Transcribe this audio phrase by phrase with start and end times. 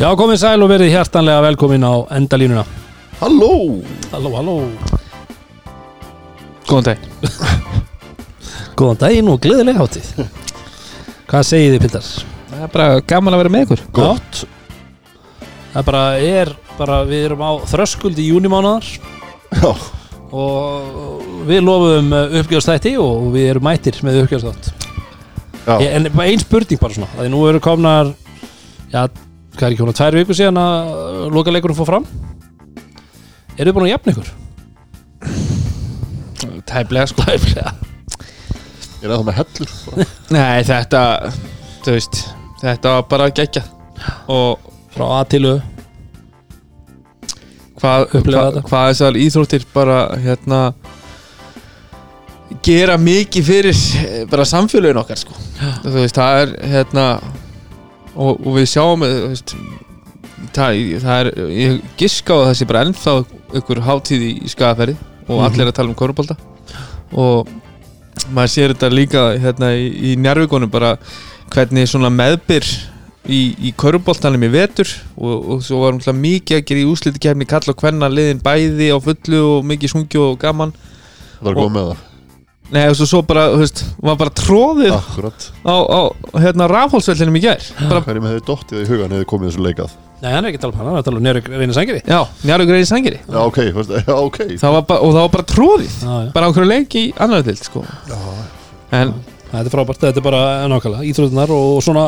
[0.00, 2.62] Já, komið sæl og verið hjartanlega velkomin á endalínuna.
[3.20, 3.82] Halló.
[4.08, 4.54] Halló, halló.
[6.64, 7.04] Góðan dag
[8.80, 10.08] Góðan daginn og gleðilega hátíð.
[11.28, 12.10] Hvað segið þið, Pildar?
[12.48, 13.84] Það er bara gaman að vera með ykkur.
[14.00, 14.42] Gott.
[15.76, 18.88] Það bara er, bara við erum á þröskuld í júnimánaðar
[19.60, 19.70] Já,
[20.32, 24.72] og við lofum uppgjöðstætti og við erum mættir með uppgjöðstátt
[25.68, 28.14] já, En bara ein spurning bara svona að nú eru komnar
[28.90, 29.04] já,
[29.60, 32.06] hvað er ekki komnar, tvær viku síðan að loka leikurinn fór fram.
[33.58, 34.30] Eru þið búin að jafna ykkur?
[36.70, 37.26] Tæplega sko.
[37.28, 37.74] Tæplega.
[39.00, 39.74] Ég er eða með hellur.
[40.34, 41.02] Nei þetta
[41.80, 42.18] Þú veist
[42.60, 43.62] Þetta var bara gegja
[44.28, 45.54] Og Frá A til Ö.
[47.80, 48.62] Hvað hva, þetta.
[48.68, 50.60] Hvað þessar íþróttir bara hérna
[52.66, 55.36] Gera mikið fyrir eh, Bara samfélagin okkar sko.
[55.86, 57.06] Þú veist það er hérna
[58.16, 59.54] Og, og við sjáum eh, veist,
[60.56, 63.16] það, það er Ég giska á að það sé bara ennþá
[63.60, 64.96] Ykkur hátíð í, skagaferði
[65.28, 65.44] Og Mhm.
[65.46, 66.36] allir að tala um korfbalta
[67.14, 67.48] Og
[68.34, 70.96] maður sér þetta líka hérna í, í njárvíkonum bara
[71.50, 72.66] hvernig svona meðbyr
[73.30, 74.90] í, í körubóltanum í vetur.
[75.16, 78.90] Og, og svo var umhverfað mikið að gera í úsliti kemni kalla hvenna liðin bæði
[78.94, 80.74] á fullu og mikið sungju og gaman.
[81.40, 82.04] Það var góð með það
[82.70, 85.46] Nei, og svo, svo bara, þú veist, var bara tróðið Akkurat.
[85.66, 86.00] á, á
[86.44, 87.64] hérna rafhólsvellinum í gær.
[87.80, 89.96] Bara, Hverjum hefði dottið í hugan hefði komið þessu leikað?
[90.20, 91.76] Nei, hann er ekki að tala um hann, hann er að tala um Njörg reynir
[91.76, 92.20] sangeri Já,
[92.52, 94.38] er í sangeri Já, ok, fyrst, já, ok.
[94.60, 96.30] Það var bara, og það var bara tróðið Já, já.
[96.36, 97.84] bara á hverju leik í annar dild sko.
[98.92, 99.14] en
[99.50, 102.04] Þetta er frábært, þetta er bara nákvæmlega íþrótunar og svona,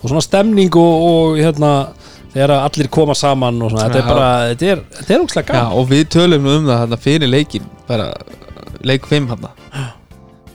[0.00, 1.72] og svona stemning og, og hérna
[2.32, 4.08] þegar allir koma saman og svona, þetta er Já.
[4.14, 7.00] bara þetta er, þetta er ógslag Já, gaman og við tölum nú um það hérna,
[7.04, 8.08] fyrir leikin bara
[8.86, 9.52] leik 5 hérna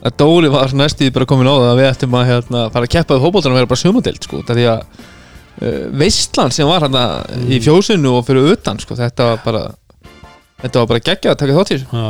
[0.02, 2.94] að Dóri var næstíð bara komin á það að við ættum að hérna, fara að
[2.96, 6.86] keppa við hópoltan og vera bara sumadild sko, það því að uh, veistlan sem var
[6.86, 7.04] hérna
[7.46, 9.62] í fjósinu og fyrir utan sko, þetta var bara
[10.62, 12.02] þetta var bara geggja að taka þátt í þessu.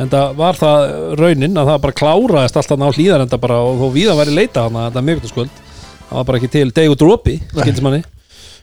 [0.00, 0.86] En það var það
[1.20, 4.64] raunin að það bara kláraðist alltaf ná hlýðar enda bara og þó víða væri leita
[4.64, 5.60] hann að þetta miðvitaðskvöld
[6.08, 8.00] það var bara ekki til deg og dropi skildismanni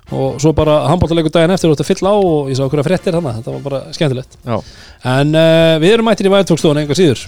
[0.09, 2.87] og svo bara handbóltaleikur daginn eftir og þetta fyll á og ég sá okkur að
[2.89, 4.39] fréttir hann þetta var bara skemmtilegt.
[4.41, 4.57] Já,
[5.05, 7.21] En uh, við erum mættir í væðtókstofun enga síður.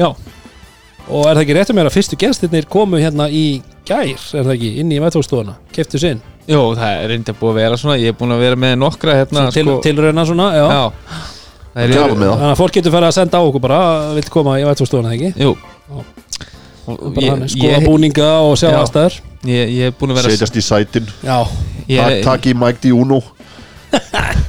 [0.00, 0.08] Já,
[1.08, 3.44] og er það ekki réttum mér að fyrstu gestirnir komu hérna í
[3.88, 7.52] gær, er það ekki, inn í væðtókstofuna keftu sinn, Jó, það er reyndi að búið
[7.52, 10.48] að vera svona ég er búin að vera með nokkra hérna til, sko, tilrauna svona
[10.56, 10.64] já.
[10.66, 11.18] Já,
[11.72, 12.40] það er Gaman með það.
[12.40, 13.82] Þannig að fólk getur farið að senda á okkur bara
[14.16, 15.30] vill koma í væðtókstofuna, ekki?
[15.38, 15.52] Jú.
[17.14, 18.80] Bara skoða búninga og sjá Já.
[18.80, 19.20] aðstæður
[19.52, 21.06] ég, ég er búin að vera Setjast í sætin.
[21.22, 21.38] Já,
[21.86, 23.20] ég, Takk í Mike Diuno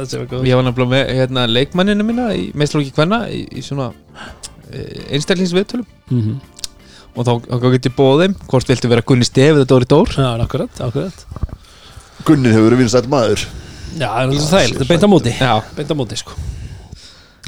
[0.00, 0.46] það sé góð.
[0.48, 3.90] Ég var nefnilega með hérna, leikmanninu minna í meðslóki kvenna í, í svona
[4.72, 4.84] e,
[5.16, 5.86] einstaklingsviðtölum.
[6.10, 6.40] Mhm.
[7.16, 10.12] og þá, þá get ég bóð þeim hvort viltu vera Gunni Stef eða Dóri Dór.
[10.14, 11.24] Já, akkurat, akkurat.
[12.24, 13.42] Gunnin hefur verið vinsætt maður.
[13.98, 15.32] Já, það er alltaf þægilegt, þetta er beint á móti.
[15.40, 16.36] Já, Beint á móti, sko.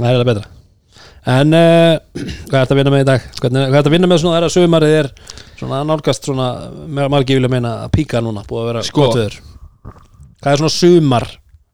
[0.01, 0.49] Það er það betra.
[1.33, 3.27] En uh, hvað er þetta að vinna með í dag?
[3.39, 5.09] Hvernig, hvað er þetta að vinna með svona þegar sömarið er
[5.61, 6.47] svona nálgast svona
[7.15, 9.05] margir vilja meina að píka núna búið að vera Sko.
[9.05, 9.37] gott viður
[10.43, 11.27] Hvað er svona sumar?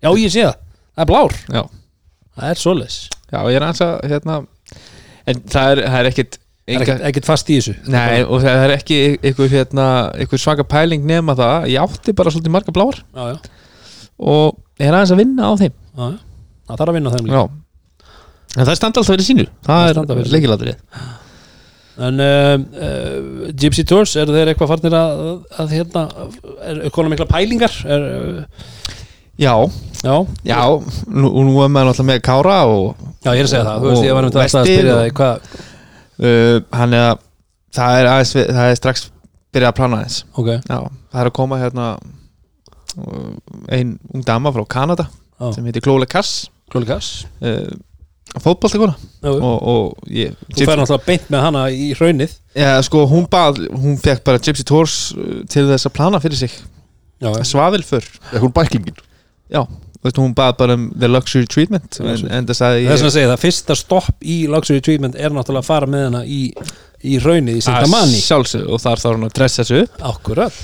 [0.04, 0.59] Já, ég sé það,
[0.92, 1.38] það er blár.
[1.48, 1.62] Já,
[2.38, 2.98] Það er svoleiðis.
[3.32, 4.34] Já, ég er aðeins að hérna,
[5.28, 7.75] en það er, það er ekkit er ekkert, ekkert fast í þessu.
[7.93, 11.69] Nei, og það er ekki einhver, hérna, einhver svaka pæling nema það.
[11.72, 13.00] Ég átti bara svolítið marga bláar.
[13.15, 13.39] Já, já,
[14.19, 15.78] og er aðeins að vinna á þeim.
[15.78, 16.19] Já, já.
[16.69, 17.39] Það þarf að vinna á þeim líka.
[17.39, 18.12] Já.
[18.59, 19.47] En það standa alltaf fyrir sínu.
[19.65, 20.77] Það Það, er leikilatrið
[21.99, 25.22] En uh, uh, Gypsy Tours, eru þeir eitthvað farnir að,
[25.59, 26.05] að hérna,
[26.62, 27.75] er konar mikla pælingar?
[27.91, 28.69] Er, uh,
[29.38, 29.54] Já,
[30.03, 30.15] já,
[30.50, 30.60] já,
[31.06, 33.88] nú, nú er maður alltaf með Kára og já, ég er að segja það, þú
[33.91, 35.51] veist, Og ég var nefnt alltaf að spyrja og- það hvað,
[36.18, 37.21] uh, hann er að
[37.78, 39.04] það er, aðeins, við- það er strax
[39.54, 40.78] byrjað að plana þess ok, Já,
[41.12, 41.86] það er að koma hérna
[42.98, 43.34] uh,
[43.78, 45.07] ein ung dama frá Kanada
[45.39, 47.71] já, sem heitir Klóle Kass Klóli Kass uh,
[48.42, 52.34] fótballtakona Já, og, og ég, Þú fær náttúrulega beint með hana í hraunið.
[52.59, 56.36] Ja, sko, hún, bað, hún fekk bara Gypsy Tours uh, til þess að plana fyrir
[56.42, 56.53] sig.
[57.22, 57.42] Já, já,
[58.34, 58.98] Er hún bæklingin?
[59.48, 59.62] Já,
[60.04, 63.30] veistu, hún bað bara um the luxury treatment en, en það sagði þess að segja
[63.33, 66.42] það, fyrsta stopp í Luxury Treatment er náttúrulega að fara með hana í,
[67.03, 70.60] í hraunið í Sintamani sjálfsög og þar þarf hún að dressa sig upp Akkurat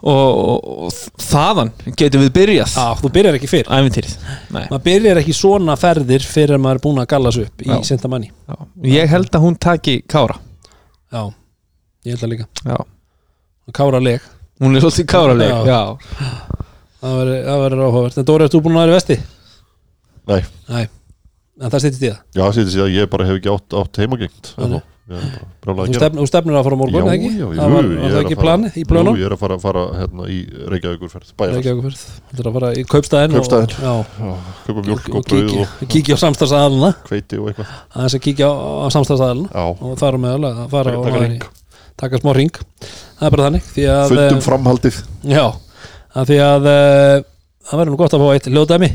[0.00, 4.14] og, og, og þaðan getum við byrjað Já, þú byrjar ekki fyrr ævintýrið
[4.54, 4.62] Nei.
[4.70, 7.68] Maður byrjar ekki svona ferðir fyrir að maður er búin að galla sig upp í
[7.72, 7.76] Já.
[7.90, 8.56] Sintamani Já.
[8.94, 10.38] ég held að hún taki Kára
[11.10, 11.24] Já,
[12.06, 12.78] ég held að líka Já.
[13.76, 14.24] Kára leg
[14.60, 15.60] hún er svolítið Káraleg Já.
[15.68, 16.59] Já.
[17.00, 18.18] Það verður- það áhugavert.
[18.20, 19.18] En Dóri, ert þú búin að vera í vesti?
[20.30, 20.84] Nei, Nei,
[21.60, 22.18] en það stýttist í það?
[22.36, 24.54] Já, sýtti sér að ég bara hef ekki átt, átt heimagengt
[25.10, 27.30] er Þú, stefnir að fara á morgun, Já, ekki?
[27.34, 29.16] já, það var, jú, var er það að ekki planið í plönum?
[29.16, 30.36] Jú, ég er að fara, fara hérna í
[30.70, 32.04] Reykjavíkurferð Reykjavíkurferð.
[32.30, 34.34] Þú er að fara í kaupstæðin já, Já,
[34.68, 37.72] kaupa mjölk og kíkja, og kíkja á samstagsaðalina hveiti og eitthvað.
[37.96, 40.14] Aðeins að kíkja á, á samstagsaðalina Já, og það er
[40.76, 42.54] fara og taka í- smá ring.
[43.18, 43.66] Það er bara þannig
[44.14, 45.02] Fundum eh, framhaldið.
[45.26, 45.44] Já,
[46.14, 47.22] að því að eh,
[47.68, 48.90] það verður nú gott að fá eitt hljóðdæmi.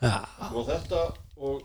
[0.00, 0.14] Já,
[0.50, 1.00] Og þetta
[1.40, 1.60] og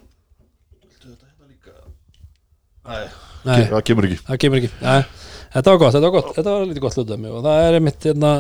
[3.46, 4.20] nei, Það kemur ekki.
[4.28, 4.72] Það kemur ekki.
[4.82, 5.02] Nei,
[5.56, 8.08] þetta var gott, þetta var gott, þetta var lítið gott hlutdæmi og það er einmitt
[8.10, 8.32] hérna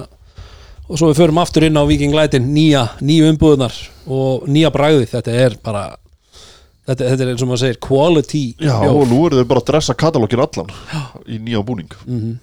[0.85, 5.07] og svo við förum aftur inn á Viking Lightin nýja, nýju umbúðunar og nýja bragðið,
[5.15, 5.85] þetta er bara
[6.85, 9.69] þetta, þetta er eins og maður segir quality Já, og nú eru þeir bara að
[9.71, 10.73] dressa katalógin allan
[11.25, 11.89] í nýja búning.
[12.05, 12.35] Mhm.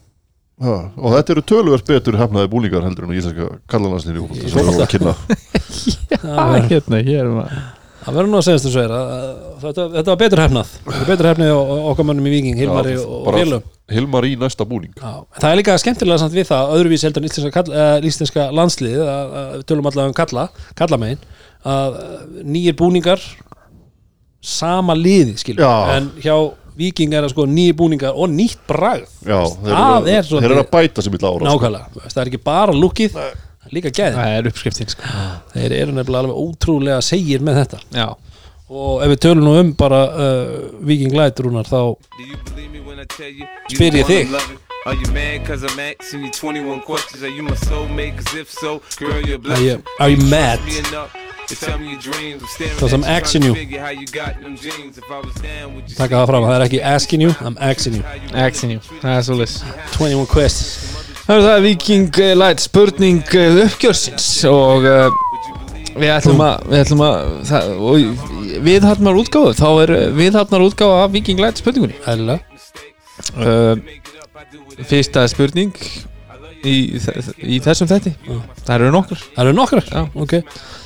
[0.63, 4.67] Ha, og þetta eru töluvert betur hefnaði búningar heldur en íslenska kallalanslínu Í sem við
[4.71, 5.15] vorum að kynna.
[6.23, 7.63] Það verður- hérna, hér er maður.
[8.03, 9.27] Það verður nú að segja þessu að að
[9.63, 10.71] þetta, þetta var betur hefnað.
[11.07, 11.53] Betur hefnað
[11.93, 14.91] okkar mönnum í Viking Hilmari Já, og, og bara- Félum Hilmar í næsta búning.
[14.99, 18.99] Já, það er líka skemmtilega samt við það öðruvís heldur en íslenska, uh, íslenska landslið
[19.05, 20.45] að, að við tölum allavega um kalla
[20.81, 21.23] kallamegin
[21.77, 23.23] að uh, nýjir búningar
[24.43, 25.75] sama liði skilur Já.
[25.99, 26.35] en hjá
[26.77, 30.51] Viking er að sko nýjir búningar og nýtt bragð Já, þeir Það eru, er þeir
[30.51, 31.49] eru að bæta sem illa ára sko.
[31.51, 33.31] nákvæmlega, það er ekki bara lukkið það
[33.69, 35.03] er líka geð Það er uppskriftin sko.
[35.55, 38.09] þeir eru nefnilega alveg ótrúlega segir með þetta Já,
[38.73, 41.83] og ef við tölum nú um bara uh, Viking Light rúnar þá?
[43.73, 44.35] Spyr ég þig.
[44.85, 47.23] Are you mad cause I'm asking you 21 questions?
[47.23, 48.17] Are you my soulmate?
[48.19, 49.87] Cause if so, girl, you're Are you- blessed.
[50.01, 50.59] are you mad?
[52.79, 53.55] Cause at I'm you,
[55.97, 58.05] taka það fram, það er ekki asking you, I'm asking you.
[58.35, 59.57] Action you, það er svolítið
[59.99, 65.21] 21 questions Það er það Viking eh, Light spurning eh, uppgjörsins og uh,
[65.95, 69.53] við ætlum að við ætlum að það, og viðhafnar útgáfu.
[69.61, 72.41] Þá er eh, viðhafnar útgáfu af Viking Light spurningunni Ælilega
[73.39, 73.79] uh,
[74.89, 75.77] Fyrsta spurning
[76.69, 76.75] í,
[77.55, 78.13] í þessum þetti
[78.63, 79.89] Það eru nokkur Það eru nokkrar?
[79.91, 80.03] Já.
[80.25, 80.35] Ok.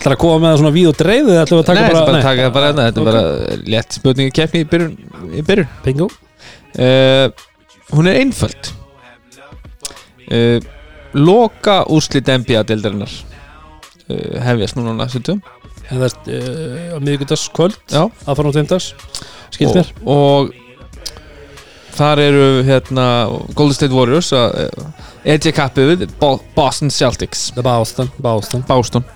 [0.00, 1.82] Það er að koma með það svona víð og dreifið eða ætlum við að taka
[1.82, 4.96] Nei, bara bara taka bara hérna Þetta er bara létt spurningi keppni í byrjun,
[5.36, 5.70] í byrjun.
[5.86, 6.08] Bingo.
[6.76, 7.28] Uh,
[7.94, 8.72] Hún er einföld.
[10.26, 10.58] Uh,
[11.16, 13.12] Loka úrslit NBA-deildarinnar
[14.10, 15.42] uh, hefjast núna á næstu tjóðum
[15.86, 18.02] En það er uh, á miðvikudags kvöld Já.
[18.26, 18.88] að fara á tveimdags
[19.54, 19.92] Skilt mér.
[20.02, 20.65] og, og
[21.96, 23.06] þar eru hérna
[23.56, 24.68] Golden State Warriors að
[25.24, 27.48] edja kappi við Bo Boston Celtics.
[27.56, 28.64] Boston Boston.
[28.68, 29.08] Boston.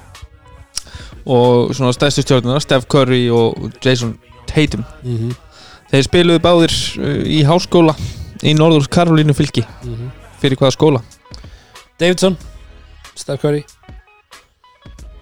[1.30, 4.16] Og svona stærstu stjórnuna Steph Curry og Jason
[4.48, 4.84] Tatum.
[5.04, 5.36] Mm
[5.90, 7.96] þeir spiluðu báðir uh, í háskóla
[8.46, 9.64] í Norður Karolínu fylki.
[10.40, 11.02] Fyrir hvaða skóla?
[12.00, 12.38] Davidson
[13.18, 13.64] Steph Curry.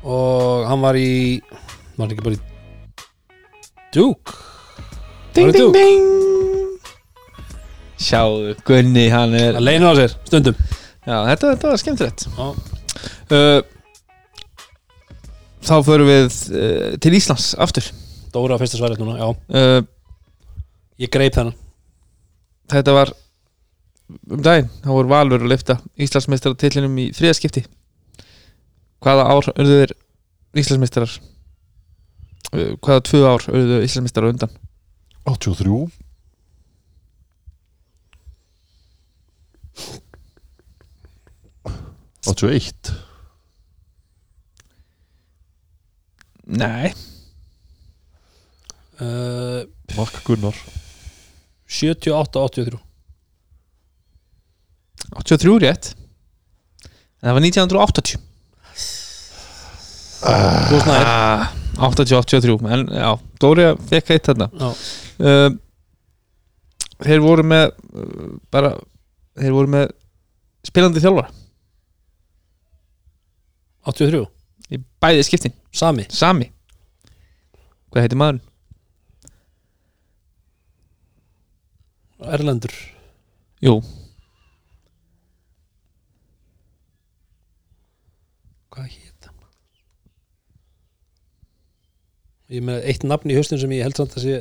[0.04, 1.40] Og hann var í
[1.98, 2.42] Var hann ekki bara í
[3.94, 4.36] Duke?
[5.34, 6.27] Ding ding ding
[7.98, 10.58] sjáðu Gunni hann er Það leynir á sér stundum.
[11.08, 12.26] Já, þetta, þetta var skemmtilegt.
[13.28, 13.60] Uh,
[15.64, 17.88] þá förum við uh, til Íslands aftur.
[18.34, 19.28] Dóra fyrsta svarið núna Já.
[19.48, 19.80] Uh,
[20.98, 21.54] Ég greip þennan.
[22.68, 23.12] þetta var
[24.32, 27.62] um daginn, þá voru Valur að lifta Íslandsmeistara tillinum í þriðaskipti.
[29.04, 29.94] Hvaða ár urðu þeir
[30.58, 31.12] Íslandsmeistarar?
[32.50, 34.56] Uh, hvaða tvö ár urðu Íslandsmeistarar á undan?
[35.28, 35.78] 83
[42.28, 42.92] 81
[46.48, 46.92] nei,
[49.00, 49.62] uh,
[49.96, 50.56] Mark Gunnar.
[51.68, 52.78] 78-83
[55.18, 55.92] 83 rétt.
[57.18, 58.18] En það var 1980
[60.18, 61.44] Þú snæðir ah,
[61.88, 64.48] 80-83 en já, Dóri fekk eitt þarna.
[64.50, 64.70] Já.
[65.22, 65.50] Uh,
[67.06, 68.72] þeir voru með uh, bara,
[69.38, 69.92] þeir voru með
[70.68, 71.32] spilandi þjálfara.
[73.88, 74.24] 83
[74.74, 76.04] í bæði skiptin, Sami?
[76.12, 76.50] Sami.
[77.88, 78.44] Hvað heitir maðurinn?
[82.34, 82.74] Erlendur.
[83.64, 83.78] Jú,
[88.78, 89.28] Hvað hétt?
[92.48, 94.36] Ég með eitt nafn í haustin sem ég held samt að sé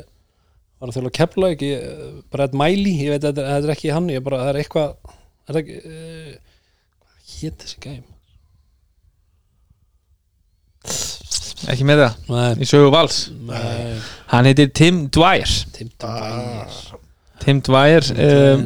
[0.77, 1.71] var að þjóla að kepla ekki
[2.33, 5.15] Brad Miley, ég veit að þetta er ekki hann ég bara, það er eitthvað
[5.47, 6.31] er það ekki, uh,
[7.01, 8.05] hvað hétt þessi gæm?
[11.67, 12.17] ekki með það?
[12.31, 13.21] Nei, í sögu vals?
[13.47, 13.95] Nei,
[14.31, 15.53] hann heitir Tim Dwyer.
[15.75, 16.75] Tim Dwyer.
[17.43, 18.65] Tim Dwyer um,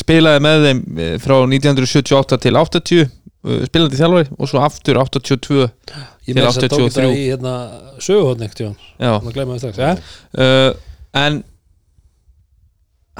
[0.00, 3.08] spilaði með þeim eh, frá 1978 til 80 uh,
[3.66, 5.70] spilandi þjálfari og svo aftur 82 Ég
[6.28, 6.94] til með þess að tók 83.
[6.94, 7.54] þetta í hérna,
[8.60, 9.12] Jón, já,
[9.80, 9.94] ja?
[10.36, 11.42] uh, en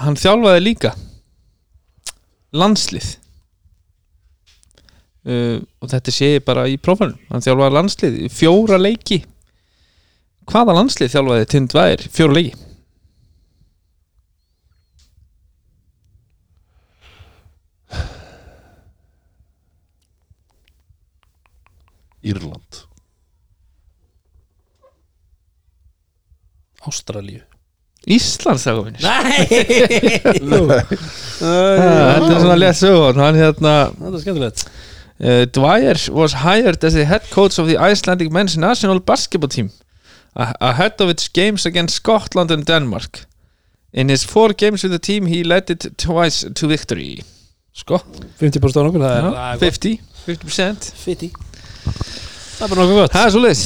[0.01, 0.95] hann þjálfaði líka.
[2.57, 3.17] Landslið.
[5.21, 9.21] Uh, og þetta sé ég bara í prófanum hann þjálfaði landslið fjóra leiki.
[10.49, 12.67] Hvaða landslið þjálfaði Tim Dwyer fjóra leiki?
[22.21, 22.83] Írland.
[26.85, 27.50] Ástralíu
[28.09, 29.45] Íslands þjálfa minnir Nei
[31.41, 34.65] þetta er svona létt sögur hann hérna Þetta er skemmtilegt
[35.21, 39.69] Uh, Dwyer was hired as the head coach of the Icelandic men's national basketball team
[40.35, 43.27] ahead of its games against Scotland and Denmark.
[43.93, 47.23] In his four games with the team he led it twice to victory.
[47.77, 47.99] Sko,
[48.41, 49.61] 50% á nokkur, það er, Já, það er gott.
[49.61, 50.89] 50, 50%.
[51.05, 51.31] 50
[52.57, 53.63] Það er bara nokkuð gott Það er svo leis.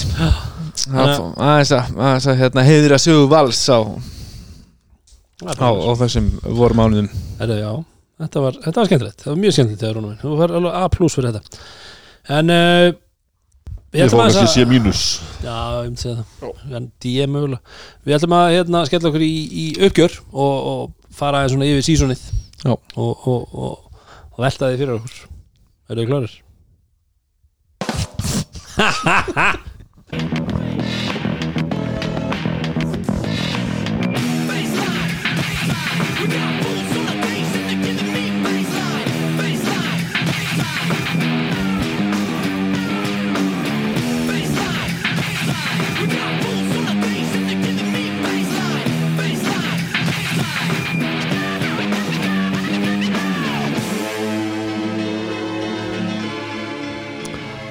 [0.90, 4.13] Aðeins að, aðeins að hérna, heiðra sögu vals á, Það er
[5.44, 7.08] á, á þessum voru mánuðum.
[7.38, 7.70] Þetta, já,
[8.24, 9.24] þetta var, þetta var skemmtilegt.
[9.24, 11.64] Það var mjög skemmtilegt Þú fær alveg A plus fyrir þetta.
[12.34, 12.90] En uh,
[13.94, 15.00] Ég fá kannski sé mínus
[15.44, 16.24] Já, ég myndi segja
[17.28, 17.58] það.
[18.02, 21.86] Við ætlum að hérna, skella okkur í, í uppgjör og, og fara aðeins svona yfir
[21.86, 22.24] sísonið
[22.64, 22.72] Já.
[22.74, 24.02] og, og, og,
[24.34, 25.14] og velta því fyrir okkur.
[25.92, 26.34] Eru þið klárir?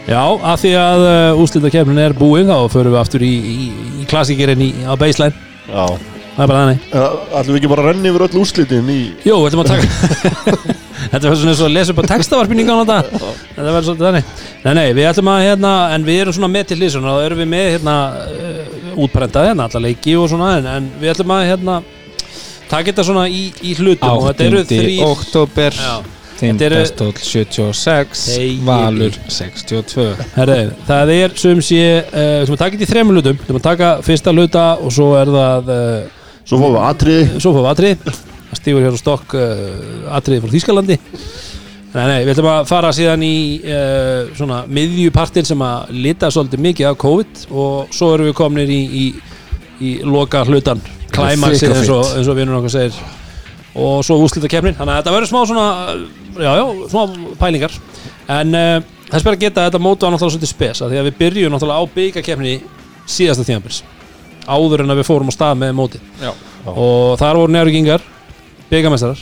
[0.04, 3.68] Já, af því að uh, úrslitakefnin er búin þá förum við aftur í, í,
[4.04, 5.36] í klassíkirinn í, á baseline.
[5.70, 5.86] Já.
[6.34, 6.86] Það er bara þannig.
[7.38, 10.56] Ætlum við ekki bara að renni yfir öll úrslitin í Jú, við ætlum að taka
[11.14, 13.20] Þetta var svona eins og að lesa upp á textavarpin í gána þetta
[13.54, 14.32] Þetta verður svolítið þannig.
[14.64, 17.44] Nei, nei, við ætlum að hérna En við erum svona með til hlýsuna og erum
[17.44, 18.64] við með hérna uh,
[19.06, 21.78] útprentað hérna, alla leiki og svona en, en við ætlum að hérna
[22.74, 24.10] taka þetta svona í, í hlutum.
[24.18, 24.70] Og þetta eru 8.
[24.74, 25.94] þrý oktober, Já,
[26.40, 28.66] Tindastóll 76, Þegiði.
[28.68, 30.06] Valur 62.
[30.36, 33.40] herri, það er sem sé uh, við ætlum að taka þetta í þremur hlutum.
[33.40, 37.28] Við ætlum að taka fyrsta hluta og svo er það uh, Svo fáum við atriði.
[37.40, 38.06] svo fáum við atrið
[38.54, 41.00] það stígur hér á stokk uh, atrið frá Þýskalandi.
[41.94, 43.36] Nei, nei, við ætlum að fara síðan í
[43.70, 48.74] uh, svona miðjupartin sem að lita svolítið mikið af COVID og svo erum við komnir
[48.74, 49.06] í, í,
[49.78, 50.82] í loka hlutan
[51.14, 51.20] of
[51.78, 52.98] eins og, og vinnur okkar segir
[53.74, 55.68] og svo úslita kemnin þannig að þetta verður smá svona
[56.38, 57.78] já, já, smá pælingar.
[58.34, 58.78] En uh,
[59.10, 61.20] þess bara að geta að þetta mótu var náttúrulega svolítið spes að því að við
[61.20, 62.54] byrjum náttúrulega á byggakefni
[63.10, 63.84] síðasta tíðanbils
[64.48, 66.32] áður en að við fórum á stað með móti Já.
[66.70, 68.04] og þar voru njárvíkingar
[68.72, 69.22] byggamestrar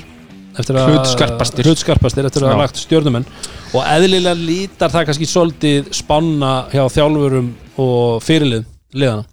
[0.51, 1.67] að Hlutskarpastir.
[1.67, 3.27] hlutskarpastir eftir að hafa lagt stjórnumenn
[3.71, 9.23] og eðlilega lítar það kannski svolítið spanna hjá þjálfurum og fyrirlið liðana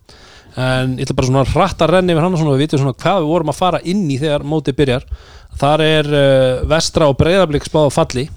[0.58, 3.22] en ég ætla bara svona hratt að renna yfir hann og við vitum svona hvað
[3.22, 5.08] við vorum að fara inn í þegar mótið byrjar.
[5.58, 8.28] Þar er uh, vestra og breyðablík spáð á falli.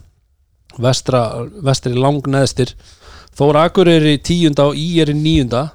[0.81, 1.21] Vestra,
[1.65, 2.75] vestri langneðstir.
[3.37, 5.69] Þór Akur er í tíunda og Í er í níunda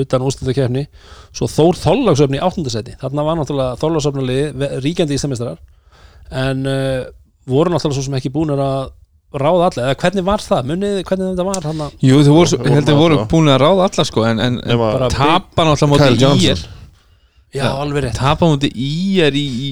[0.00, 0.86] utan úrslutakefni
[1.34, 5.60] svo Þór Þorláksöfni í áttundasæti þarna var náttúrulega Þorláksöfnaliði ríkjandi íslamistarar
[6.34, 7.04] en uh,
[7.46, 8.90] voru náttúrulega svo sem ekki búin að
[9.34, 10.66] ráða alla, eða hvernig var það?
[10.70, 13.50] Munið hvernig þetta var hann Jú, þau voru, Voru ég held að með voru búin
[13.54, 16.50] að ráða alla sko en, en, Nema bara- tapa náttúrulega Kyle móti Johnson.
[16.50, 18.14] ír já, alveg rétt.
[18.18, 19.70] tapa móti ír í, í,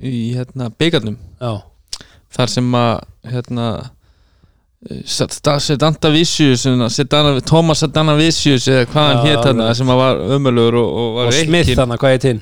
[0.00, 1.52] í hérna, byggarnum já,
[2.36, 3.00] þar sem að
[3.32, 3.68] hérna
[5.04, 6.62] Sedanta Vicious
[6.94, 9.76] Sedana, Thomas Sedana Vicious eða hvað hann Já, hétt þarna alveg.
[9.80, 11.80] sem að var ömulugur og, og var og Smith reykinn.
[11.80, 12.40] þannig, hvað heit hinn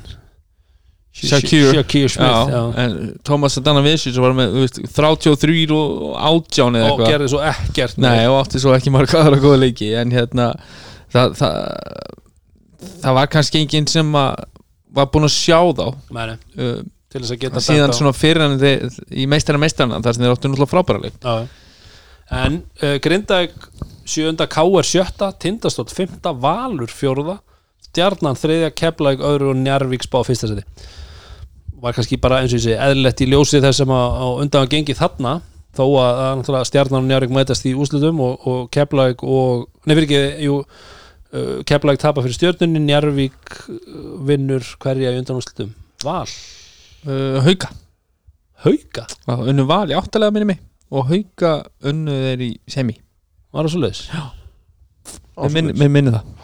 [1.17, 1.71] Shakir.
[1.73, 7.01] Shakir Smith, já, en Thomas Sedana Vicious var með veist, 33 og 18 eða og
[7.09, 10.51] gerði svo ekkert Nei, og átti svo ekki marga aðra góða leiki en hérna
[11.15, 11.57] það, það,
[13.07, 14.45] það var kannski enginn sem að
[14.97, 15.87] var búinn að sjá þá.
[16.17, 16.77] Meni, uh,
[17.13, 18.61] til þess að geta síðan bent á- svona fyrir hann
[19.13, 21.19] í meistara meistarna þar sem þeir áttu náttúrulega frábæra leik.
[22.37, 23.53] En uh, Grindag
[24.09, 24.85] sjönda K.R.
[24.87, 27.39] sjötta Tindastótt fymta Valur fjórða
[27.87, 30.65] Stjarnan þriðja Keflæk öðru og Njarvík spá fyrsta seti
[31.83, 34.73] var kannski bara eins og ég segi eðlilegt í ljósi þess að á undan að
[34.75, 35.39] gengi þarna
[35.77, 40.07] þó að, að náttúrulega Stjarnan og Njarvík mætast í úslutum og, og Keflæk og nefnir
[40.07, 46.29] ekki, jú uh, Keflæk tapa fyrir stjörnunni Njarvík uh, vinnur hverja í undan úslutum Val,
[47.09, 47.73] uh, Hauka,
[48.65, 49.07] Hauka?
[49.37, 52.95] Unnu val í áttalega minni mig og Hauka unnu þeir í semi.
[53.53, 54.03] Var það svo leiðis
[55.37, 56.36] Mér minni, mér minni það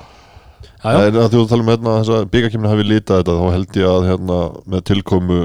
[0.83, 4.09] Að þú tala um hérna þess að byggakimni hafi litað þetta þá held ég að
[4.11, 5.43] hérna með tilkomu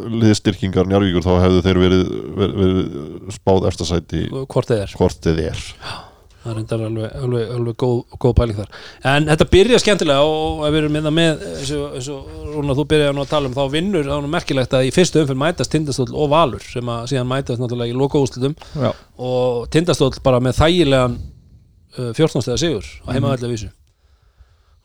[0.00, 4.94] liðstyrkingar Njarvíkur þá hefðu þeir verið, verið, verið spáð efstasæti hvort þið er.
[5.00, 5.64] Hvort þið er.
[6.40, 8.76] Það er reyndar alveg, alveg, alveg góð, góð pæling þar.
[9.10, 12.76] En þetta byrja skemmtilega og ef við erum minna með eins og, eins og Rúna
[12.78, 15.40] þú byrjaði að tala um þá vinnur þá er nú merkilegt að í fyrstu umfyrir
[15.42, 18.88] mætast Tindastóll og Valur sem að síðan mætast náttúrulega í lokaúslutum Já.
[19.20, 21.18] og Tindastóll bara með þægilegan
[21.98, 23.68] uh, 14 stegar sigur á heimaðallega vísu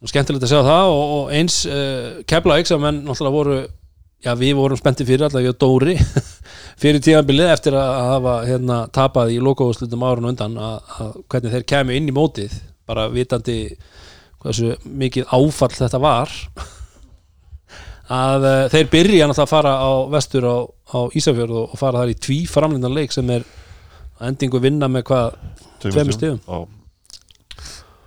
[0.06, 3.58] og skemmtilegt að sjá það og, og eins uh, kefla ekki sem menn náttúrulega voru
[4.26, 5.96] já við vorum spennti fyrir allavega ég og Dóri
[6.82, 11.68] fyrir tíðanbilið eftir að hafa hérna, tapað í lokaúslutum árun undan að, að hvernig þeir
[11.74, 13.60] kemur inn í mótið bara vitandi
[14.44, 16.34] hversu mikið áfall þetta var
[18.22, 22.04] að uh, þeir byrja náttúrulega að fara á vestur á, á Ísafjörð og, og fara
[22.04, 23.46] þar í tví framlindan leik sem er
[24.20, 25.38] að endingu vinna með hvað
[25.86, 26.40] Tveimur stigum.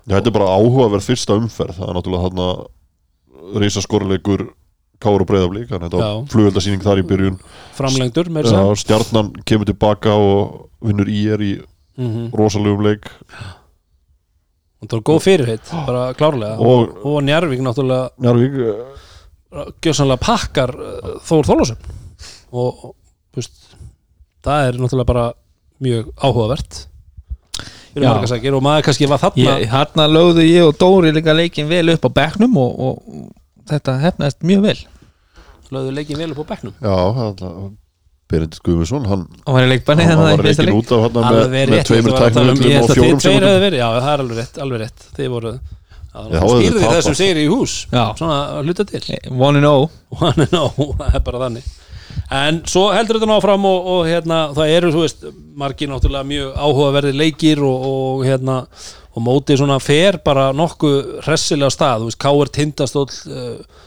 [0.09, 1.77] Þetta er bara áhugaverð fyrsta umferð.
[1.79, 4.47] Það er náttúrulega þarna reysa skorleikur
[4.99, 7.37] Káur og Breiðablík þannig að þetta var flugöldasýning þar í byrjun.
[7.77, 11.53] Framlengdur með þess stjarnan kemur tilbaka og vinnur í er í
[11.99, 13.07] að rosalegum leik.
[14.79, 16.59] Það var góð fyrirheit, bara klárlega.
[16.59, 21.79] Og- og, Njarvík náttúrulega Njarvík, eh, gjössanlega pakkar uh, Þór Þólasum
[22.53, 22.95] og og,
[23.35, 23.75] veist,
[24.45, 25.33] það er náttúrulega bara
[25.83, 26.87] mjög áhugavert
[27.99, 28.13] fyrir Já.
[28.15, 31.93] margasækir og maður kannski var þarna Ég, Hanna lögðu ég og Dóri líka leikin vel
[31.95, 34.79] upp á bekknum og, og þetta hefnaðist mjög vel.
[35.75, 36.75] Lögðu leikin vel upp á bekknum?
[36.81, 37.77] Já, hann
[38.29, 40.75] Berendit Guðmundsson, hann, og var í leikbanni hann var reikin leik.
[40.83, 44.23] út af hann með, með tveimur um- held og að fjórum sekundum já það er
[44.25, 45.07] alveg rétt, alveg rétt.
[45.17, 45.53] Þið voru
[46.19, 47.87] þið þessum segir í hús.
[47.89, 48.05] Já.
[48.19, 49.01] svona hluta til.
[49.33, 49.89] One and oh.
[50.21, 51.71] One and oh, það er bara þannig
[52.39, 55.27] en svo heldur þetta náfram og, og hérna, það eru, þú veist,
[55.59, 58.61] margir náttúrulega mjög áhugaverði leikir og, og hérna,
[59.15, 62.53] og mótið svona fer bara nokkuð hressilega stað, þú veist, K.R.
[62.59, 63.85] Tindastóll uh,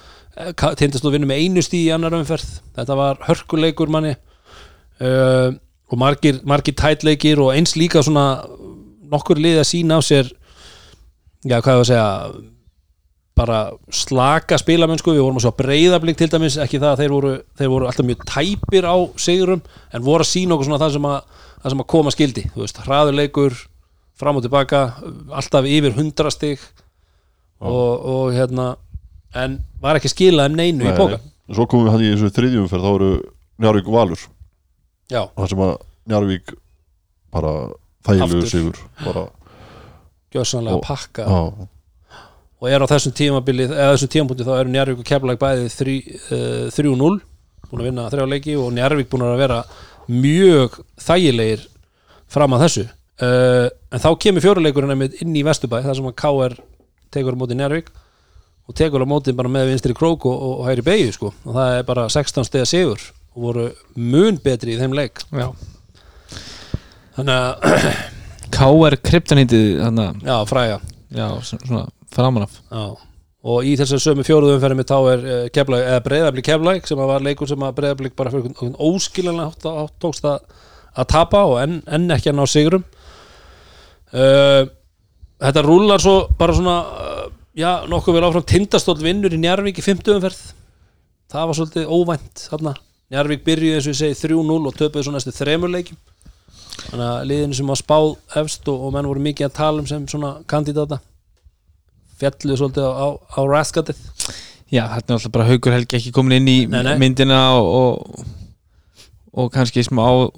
[0.80, 5.52] Tindastóll vinnur með einu stíð í annar umferð, þetta var hörkuleikur manni uh,
[5.92, 8.46] og margir, margir tætleikir og eins líka svona
[9.12, 10.32] nokkur lið að sína á sér
[11.44, 12.10] já, hvað ég að segja
[13.38, 13.60] bara
[13.96, 15.14] slaka spilamennsku.
[15.16, 18.06] Við vorum að svo breyðablík til dæmis ekki það að þeir voru, þeir voru alltaf
[18.10, 19.62] mjög tæpir á sigurum
[19.96, 21.20] en voru að sína okkur svona það sem að,
[21.64, 23.58] það sem að koma skildi þú veist, hraðuleikur
[24.22, 24.82] fram og tilbaka,
[25.34, 26.62] alltaf yfir hundra stig
[27.62, 28.68] og, og hérna
[29.38, 32.86] en var ekki skilað um neinu í póka svo komum við hann í þessu þriðjumferð
[32.86, 33.12] þá eru
[33.62, 34.22] Njarvík og Valur.
[35.12, 35.74] Já, það sem að
[36.12, 36.54] Njarvík
[37.34, 37.52] bara
[38.08, 39.26] þægilegu sigur bara,
[40.34, 41.68] gjössanlega Og- pakka já,
[42.62, 46.16] og er á þessum tímabili eða þessum tímapunkti þá eru Njarvík og Keflag bæði þrí-
[46.32, 47.22] eh, 3-0
[47.72, 49.62] búin að vinna þrjá leiki og Njarvík búin að vera
[50.12, 51.64] mjög þægilegir
[52.32, 56.16] fram að þessu uh, en þá kemur fjóruleikurinn einmitt inn í Vesturbæ þar sem að
[56.22, 56.56] KR
[57.16, 57.90] tekur á móti Njarvík
[58.68, 61.78] og tekur á móti bara með vinstri krók og, og hægri beigju sko og það
[61.80, 63.02] er bara 16 stegar sigur
[63.36, 65.48] og voru mun betri í þeim leik Já.
[67.16, 67.88] þannig að,
[68.52, 68.98] K.R.
[69.08, 70.80] kryptonítið þannig já, fræga
[71.16, 72.60] já, svona framanaf
[73.42, 75.24] og í þessar sömu fjóruðum umferðin með þá er
[75.80, 80.44] eða breyðablík keflag sem var leikur sem að breyðablík bara fyrir hátt, hátt tókst að,
[81.10, 82.86] tapa og enn, enn ekki að ná sigrum.
[84.12, 84.68] Uh,
[85.42, 87.22] Þetta rúlar svo bara svona uh,
[87.58, 88.46] já, nokkuð vel áfram.
[88.46, 90.42] Tindastóll vinnur í Njarvík í 50 umferð.
[91.32, 92.76] Það var svolítið óvænt þarna.
[93.12, 95.98] Njarvík byrjuði eins og ég segi 3-0 og töpuði svo næstu þremur leikjum.
[96.92, 98.12] Þannig að liðinu sem var spáð
[98.44, 101.02] efst og, og menn voru mikið að tala um sem svona kandidata
[102.22, 103.98] fjallu svolítið á, á, raskatið
[104.72, 106.96] Já, þetta er alltaf bara Haukur Helgi ekki komin inn í Nei, nei.
[107.02, 107.96] myndina og, og,
[109.36, 110.32] og kannski smá uh,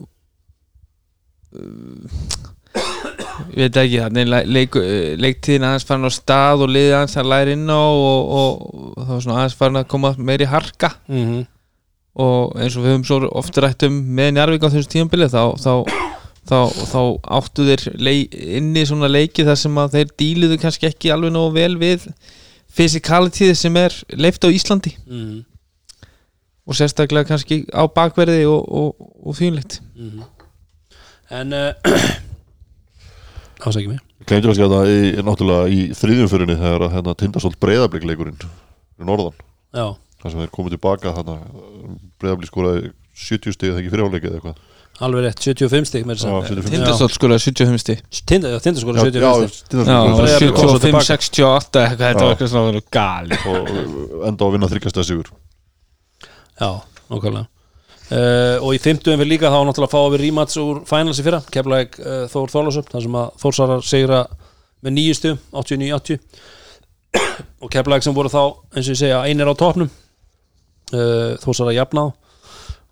[3.54, 7.32] ég veit ekki þannig leik, uh, leiktíðin aðeins farin á stað og liðið aðeins að
[7.34, 8.54] læra inn á og, og,
[8.98, 11.46] það var svona aðeins farin að koma meiri harka mm -hmm.
[12.26, 15.44] og eins og við höfum svo oft rætt um með Njarvík á þessu tímabili þá,
[15.62, 15.74] þá,
[16.50, 16.60] þá,
[16.92, 17.02] þá
[17.40, 18.16] áttu þeir lei,
[18.60, 22.06] inni svona leiki þar sem að þeir díluðu kannski ekki alveg nógu vel við
[22.74, 24.96] fysikalitíð sem er leift á Íslandi.
[25.06, 25.44] Mm
[26.64, 29.80] og sérstaklega kannski á bakverði og, og, og þýnlegt
[31.34, 31.72] en uh,
[33.64, 34.02] ásækjum mig.
[34.28, 39.40] Glemdi kannski að það er náttúrulega í þriðjumförinni þegar að hérna, tindastóll breyðablikleikurinn í norðan.
[39.74, 39.86] Já,
[40.22, 41.38] þar sem þeir komið tilbaka þarna
[42.22, 44.62] breyðablik skoraði 70 stig eða ekki fyrirháleikið eða eitthvað
[45.02, 47.72] alveg rétt, 75 stig með þess 75
[48.14, 49.72] 75 að Tindaskóla Já, 75 já, stig.
[49.72, 51.08] Tindastóll Já, skoraði Breiðablik kom svo 75, tilbaka.
[51.10, 55.34] 68 eitthvað, þetta var eitthvað svona gali og enda á að vinna þryggjastæða sigur.
[56.62, 56.70] Já,
[57.10, 57.50] nákvæmlega.
[58.14, 61.40] Uh, og í 50 við líka þá náttúrulega fáum við rímats úr finals í fyrra,
[61.50, 64.20] keflaðið uh, Þór Þólasöp, þar sem að Þórsarar segra
[64.84, 66.20] með nýju stum, 89-80
[67.64, 68.42] og keflaðið sem voru þá
[68.76, 72.12] eins og ég segja einir á topnum uh, Þórsarar jafnáð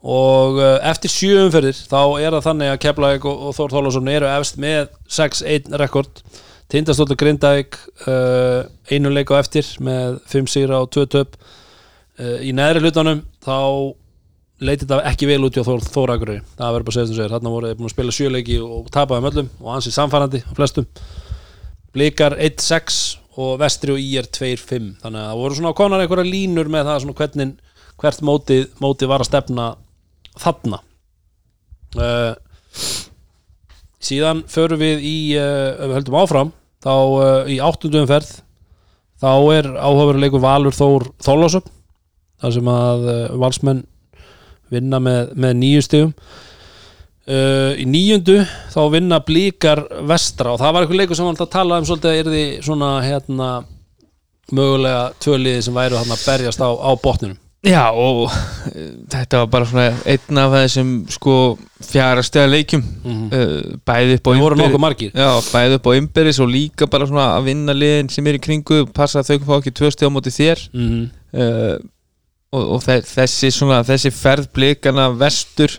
[0.02, 4.10] og uh, eftir sjö umferðir þá er það þannig að Keflavík og, og Þór Þólasson
[4.10, 6.22] eru efst með 6-1 rekord.
[6.72, 11.36] Tindastóttur Grindavík uh, einu leik á eftir með 5 sigra og 2 töp.
[12.18, 13.58] Uh, í neðri hlutanum þá
[14.62, 16.44] leiti þetta ekki vel út hjá Þór, Þór Akureyri.
[16.58, 19.32] Það verður bara að segja sem segir, þarna voru búin að spila sjöleiki og tapaði
[19.32, 20.90] öllum og ansið samfærandi á flestum.
[21.92, 23.02] Blikar 1-6
[23.42, 27.00] og Vestri og IR 2-5 þannig að það voru svona konar einhverja línur með það
[27.04, 27.54] svona hvernig,
[28.02, 29.68] hvert mótið, mótið var að stefna
[30.40, 30.80] þarna.
[31.98, 32.34] Uh,
[34.02, 38.32] síðan förum við í uh, ef við höldum áfram þá uh, í áttundum ferð
[39.22, 41.68] þá er áhugaveruleikur Valur Þór Þólasöp
[42.42, 43.04] þar sem að
[43.38, 43.84] valsmenn
[44.72, 46.14] vinna með, með nýju stigum.
[47.22, 48.40] Uh, í níundu
[48.74, 51.86] þá vinna blíkar vestra og það var eitthvað leikur sem var alltaf að tala um
[51.86, 53.50] svolítið að er því svona hérna
[54.52, 59.50] mögulega tvöliði sem væru hann að berjast á, á botninum Já og uh, þetta var
[59.54, 61.34] bara svona einn af þessum sko
[61.86, 62.82] fjara stega leikjum
[63.30, 64.32] uh, bæði upp á
[65.14, 68.42] Já, bæði upp á ymberis og líka bara svona að vinna liðin sem er í
[68.42, 70.64] kringu passa að þau fá ekki tvö steg á móti þér.
[70.74, 71.06] Mm -hmm.
[71.38, 71.78] uh,
[72.52, 75.78] og, og þe- þessi svona þessi ferð blikana vestur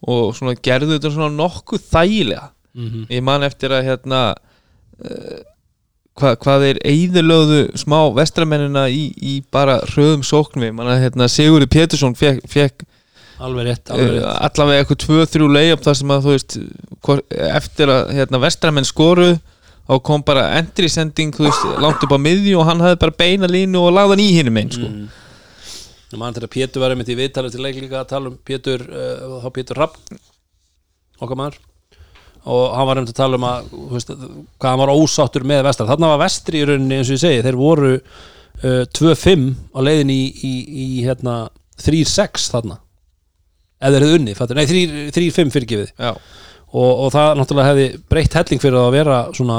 [0.00, 2.48] og svona gerðu þetta svona nokkuð þægilega.
[2.78, 3.04] Mhm.
[3.10, 4.34] ég man eftir að hérna
[5.04, 5.38] uh,
[6.18, 12.16] hva, hvað er eigðurlöðu smá vestramennina í, í bara hröðum sóknum að hérna, Sigurði Pétursson
[12.18, 12.84] fekk, fekk
[13.38, 14.40] alveg rétt, alveg uh, rétt.
[14.48, 16.58] allavega eitthvað tvö, þrjú leiðum þar sem að þú veist
[17.06, 19.30] hvor, eftir að hérna, vestramenn skoru
[19.88, 23.50] þá kom bara entry sending veist, langt upp á miðju og hann hafði bara beina
[23.50, 24.90] línu og lagði hann í hinum einn sko.
[24.90, 25.06] Mm.
[26.08, 28.84] Nú mann þegar Pétur var einmitt í viðtalið til leik líka að tala um Pétur,
[28.88, 29.98] uh, Pétur Rapp
[31.18, 31.58] okkar maður
[32.48, 35.86] og hann var einmitt að tala um að veist, hvað hann var ósáttur með vestra.
[35.92, 40.12] Þarna var vestri í rauninni eins og ég segi þeir voru uh, 2-5 á leiðin
[40.14, 40.52] í, í,
[40.84, 41.38] í hérna
[41.84, 42.80] 3-6 þarna.
[43.78, 45.90] Eða þeir hefðu unni, fattur, nei 3 3-5 fyrirgefið.
[46.00, 46.12] Já.
[46.72, 49.58] og, og það náttúrulega hefði breytt helling fyrir að vera svona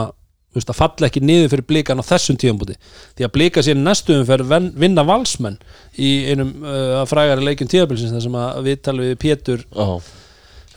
[0.55, 2.75] veist, að falla ekki niður fyrir blikan á þessum tíðanbúti
[3.17, 5.59] því að blika sér næstu umferð ven- vinna valsmenn
[5.97, 9.87] í einum uh, frægari tíðabilsins þar sem að við talum við Pétur Já,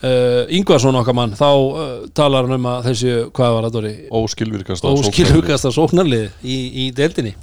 [0.03, 3.93] uh, Ingvarsson okkar mann þá uh, talar hann um að þessu, hvað var það Dóri?
[4.23, 7.35] Óskilvirkasta óskilhugasta sóknarlið í, í deildinni.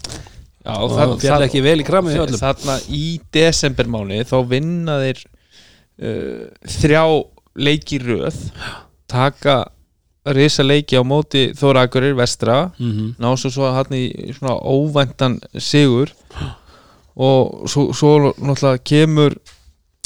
[0.60, 2.38] Já, og það fjall ekki vel í öllum.
[2.38, 6.46] þarna í desembermáni þá vinna þeir uh,
[6.78, 7.04] þrjá
[7.60, 8.40] leiki röð.
[9.10, 9.62] Taka
[10.36, 12.72] risa leiki á móti Þóra Akurir vestra.
[12.78, 13.14] Mm -hmm.
[13.20, 16.12] ná svo svo hann í svona óvæntan sigur.
[17.16, 19.36] Og svo, svo náttúrulega kemur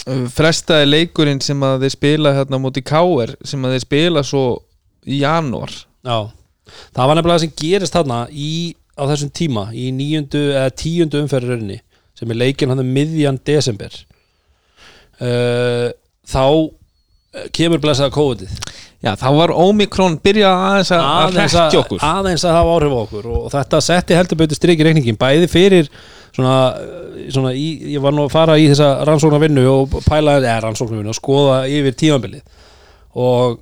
[0.04, 4.46] frestaði leikurinn sem að þeir spila hérna móti Káer sem að þeir spila svo
[5.08, 5.72] í janúar.
[6.04, 6.18] Já,
[6.96, 8.54] það var nefnilega það sem gerist þarna í,
[9.00, 11.80] á þessum tíma í níundu eða tíundu umferðurinni
[12.20, 13.96] sem er leikin hann um miðjan desember.
[15.24, 15.90] Uh,
[16.28, 18.58] þá eh, kemur blessaða COVID-ið.
[19.04, 22.04] Já, þá var Omikron byrjað aðeins að, að að, okkur.
[22.08, 25.90] aðeins að hafa áhrif á okkur og þetta setti heldur betur strikið reikningin bæði fyrir
[26.36, 30.58] svona, eh, svona í, ég var nú að fara í þessa rannsóknarvinnu og pæla, eða
[30.68, 32.42] rannsóknarvinnu og skoða yfir tímabilið.
[33.16, 33.60] Og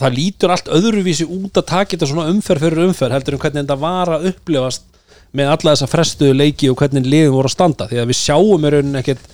[0.00, 3.62] það lítur allt öðruvísi út að taka þetta svona umferð fyrir umferð heldur en hvernig
[3.62, 4.90] þetta var að upplifast
[5.34, 7.88] með alla þessa frestuðu leiki og hvernig liðum voru að standa.
[7.90, 9.24] Því að við sjáum í rauninni ekkert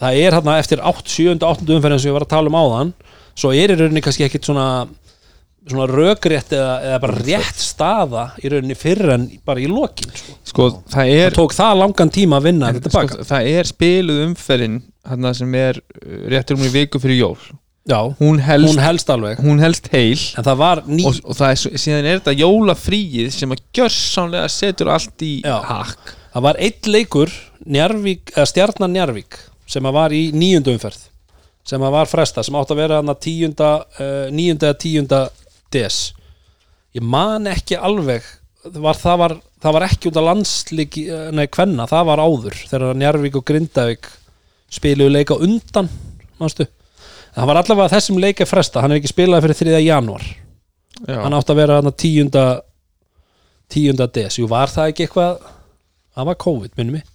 [0.00, 2.58] það er hérna eftir 8, 7, 8 umferð eins og ég var að tala um
[2.60, 2.92] áðan
[3.38, 4.66] svo er í rauninni kannski ekkert svona
[5.68, 10.36] svona rökrétt eða, eða bara rétt staða í rauninni fyrir en bara í lokin sko.
[10.48, 14.22] Sko, það það er tók það langan tíma að vinna tilbaka sko, það er spiluð
[14.28, 14.78] umferðin
[15.10, 17.36] hérna sem er uh, réttur um í viku fyrir jól.
[17.90, 19.38] Já, hún helst, hún helst alveg.
[19.40, 20.20] hún helst heil.
[20.38, 24.50] En það var ný og, og það er, síðan er þetta jólafríið sem að gjörsamlega
[24.52, 25.56] setur allt í Já.
[25.66, 26.16] hakk.
[26.30, 29.36] Það var eitt leikur Njarvík, stjarnan Njarvík
[29.68, 31.08] sem að var í níundu umferð
[31.70, 33.70] sem að var fresta, sem átt að vera hann að tíunda,
[34.00, 35.20] uh, níunda eða tíunda
[35.74, 36.00] des
[36.96, 38.26] ég man ekki alveg
[38.64, 41.04] var, það, var, það var ekki út af landslíki
[41.36, 44.10] nei, kvenna, það var áður þegar Njarvík og Grindavík
[44.70, 45.88] spiluðu leika undan
[46.40, 46.66] manstu?
[47.34, 49.84] það var allavega þessum leika fresta hann er ekki spilaði fyrir 3.
[49.86, 50.26] janúar
[51.06, 51.22] Já.
[51.22, 52.44] hann átt að vera hann að tíunda
[53.70, 55.40] tíunda des, jú var það ekki eitthvað
[56.10, 57.06] það var COVID, minnum mig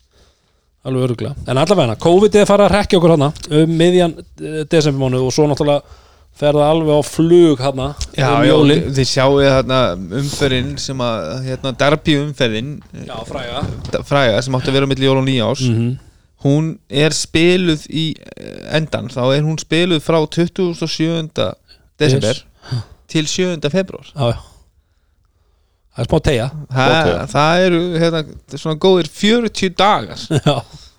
[0.85, 4.15] alveg öruglega, en allavega COVID er farið að rekja okkur hana um miðjan
[4.71, 6.01] desembermánu og svo náttúrulega
[6.35, 9.79] fer það alveg á flug hana Já, um já, þið- sjáu þarna
[10.21, 12.73] umferðin sem að, hérna, derbi umferðin
[13.07, 13.61] já, fræga
[14.09, 15.93] fræga sem átti að vera milli jól og nýjás mm
[16.45, 21.31] hún er spiluð í eh, endan, þá er hún spiluð frá 27.
[21.97, 22.37] desember
[23.09, 23.57] til 7.
[23.73, 24.37] februar já, já.
[25.95, 26.45] Það er smá tegja
[26.75, 27.09] Þa, Ok.
[27.33, 28.21] það eru hérna,
[28.59, 30.21] svona góðir 40 dagar.
[30.45, 30.55] Já,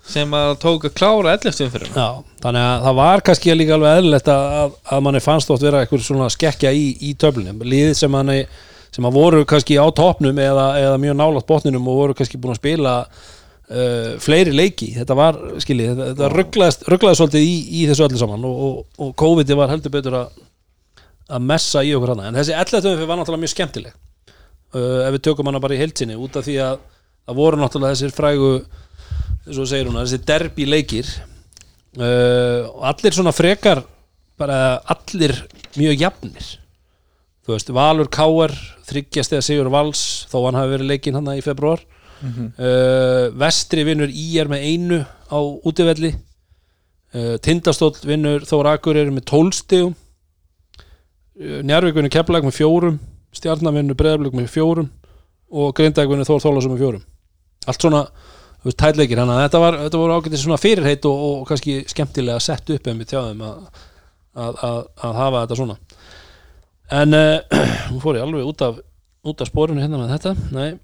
[0.06, 1.66] sem að tók að klára 11.
[1.66, 5.82] umfyrir þannig að það var kannski líka alveg eðlilegt að, að, manni fannst oft vera
[5.82, 8.44] eitthvað svona skekkja í, í töflunum lið sem manni
[8.94, 12.54] sem að voru kannski á topnum eða, eða mjög nálátt botninum og voru kannski búin
[12.54, 17.86] að spila uh, fleiri leiki þetta var, skiljið, þetta, þetta rugglaðist, rugglaðist svolítið í, í
[17.90, 20.44] þessu öllu saman og, og, og COVID var heldur betur að
[21.26, 22.84] að messa í okkur hana en þessi 11.
[22.92, 23.94] umfyrir var náttúrulega mjög skemmtileg
[24.76, 26.76] uh, ef við tökum hana bara í heilsinni út af því að
[27.26, 28.50] það voru náttúrulega þessir frægu
[29.46, 31.10] og segir hún þessi derbi leikir
[32.00, 33.84] uh, og allir svona frekar
[34.36, 35.34] bara allir
[35.76, 36.48] mjög jafnir.
[37.46, 38.52] Þú veist, Valur Káar
[38.88, 41.84] þryggjast eða Sigur Vals þó hann hafi verið leikinn hann í februar
[42.22, 46.14] uh, Vestri vinnur IR með einu á útivelli.
[47.14, 53.00] Uh, Tindastóll vinnur Þór Akureyri með tólstegum uh, Njarvík vinnur Keflag með fjórum.
[53.36, 54.90] Stjarnar vinnur Breiðablík með fjórum.
[55.52, 57.04] Og Grindag vinnur Þór Þólasum með fjórum.
[57.66, 58.02] Allt svona
[58.66, 62.42] veist, tætleikir þannig að þetta, var, þetta voru ágætið svona fyrirheit og, og kannski skemmtilega
[62.42, 63.86] sett upp en við tjáðum að,
[64.34, 65.78] að, að, að hafa þetta svona.
[66.96, 68.84] En uh, hún fór ég alveg út af
[69.26, 70.32] út af spórinu hérna með þetta.
[70.54, 70.78] Nei,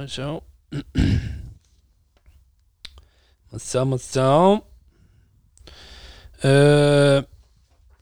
[0.00, 0.28] ég sjá.
[3.52, 4.30] Maður sjá, maður sjá.
[6.42, 7.18] Uh,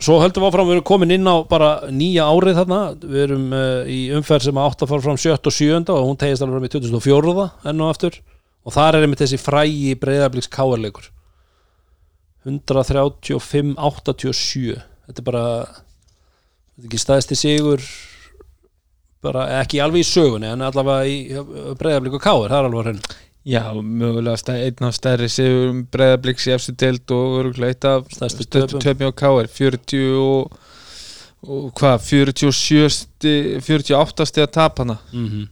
[0.01, 2.79] svo höldum við áfram við erum komin inn á bara nýja árið þarna.
[3.03, 6.21] Við erum uh, í umferð sem átt að fara fram 7 og 7 og hún
[6.21, 8.21] tegist alveg fram í 2004 enn og aftur
[8.65, 11.07] og þar er einmitt þessi frægi breyðabliks káarleikur.
[12.45, 17.81] 135-87 þetta er bara þetta er ekki staðist í sigur
[19.21, 21.17] bara ekki alveg í sögunni en allavega í
[21.77, 23.03] breyðablík og káar, það er alveg hrein
[23.51, 28.45] Já, mögulega einn af stærri sigur breyðabliks í efstu deild og örgulega eitt af Stærstu
[28.53, 29.09] töpum.
[29.09, 30.53] á KR 40 og,
[31.49, 34.97] og hvað, 47 sti- 48 stið að tap hana?
[35.13, 35.45] Mm -hmm.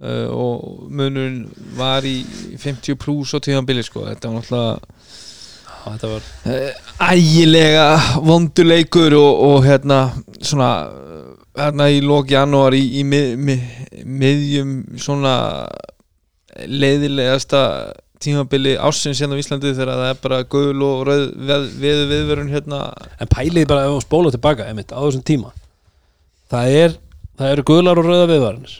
[0.00, 1.44] Uh, og munurinn
[1.78, 2.22] var í
[2.60, 4.78] 50 pluss og tíðanbili sko, þetta var náttúrulega
[5.80, 6.26] þetta var
[7.14, 7.86] ægilega
[8.26, 10.00] vonduleikur og, og hérna
[10.40, 11.22] svona uh,
[11.60, 13.64] hérna í lók janúar í, í mið, mið,
[14.04, 15.34] miðjum svona
[16.66, 17.62] leiðilegasta
[18.20, 22.52] tímabili ársins hérna á Íslandi þegar það er bara gul og rauð veð, veðu viðverun
[22.52, 22.80] hérna.
[23.16, 25.54] En pælið bara ef hún spóla tilbaka einmitt, á þessum tíma
[26.50, 26.96] það er
[27.38, 28.78] það eru gular og rauða viðvarinir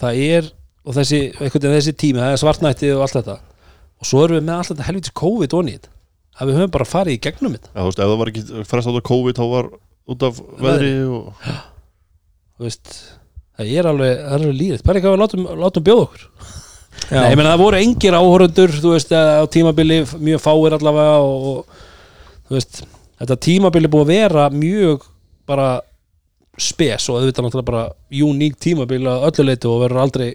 [0.00, 0.50] það er
[0.84, 3.38] og þessi, þessi tími, það er svartnætti og allt þetta.
[4.00, 5.76] Og svo erum við með allt þetta helvitis COVID onni
[6.40, 7.72] að við höfum bara farið í gegnum þetta.
[7.74, 9.68] Já, þú veist, ef það var ekki frest át af COVID þá var
[10.10, 10.92] út af veðri.
[11.04, 11.50] og
[12.56, 12.94] þú veist,
[13.58, 16.24] það er alveg, alveg líðið bara ekki að við látum, látum bjóða okkur.
[17.10, 17.18] Já.
[17.20, 21.46] Nei, ég meina það voru engir áhorundur þú veist, á tímabili mjög fáir allavega og,
[21.50, 22.82] og þú veist,
[23.20, 25.06] þetta tímabili búið að vera mjög
[25.48, 25.68] bara
[26.60, 27.84] spes og auðvitað náttúrulega bara
[28.26, 30.28] uník tímabili að öllu leiti og verður aldrei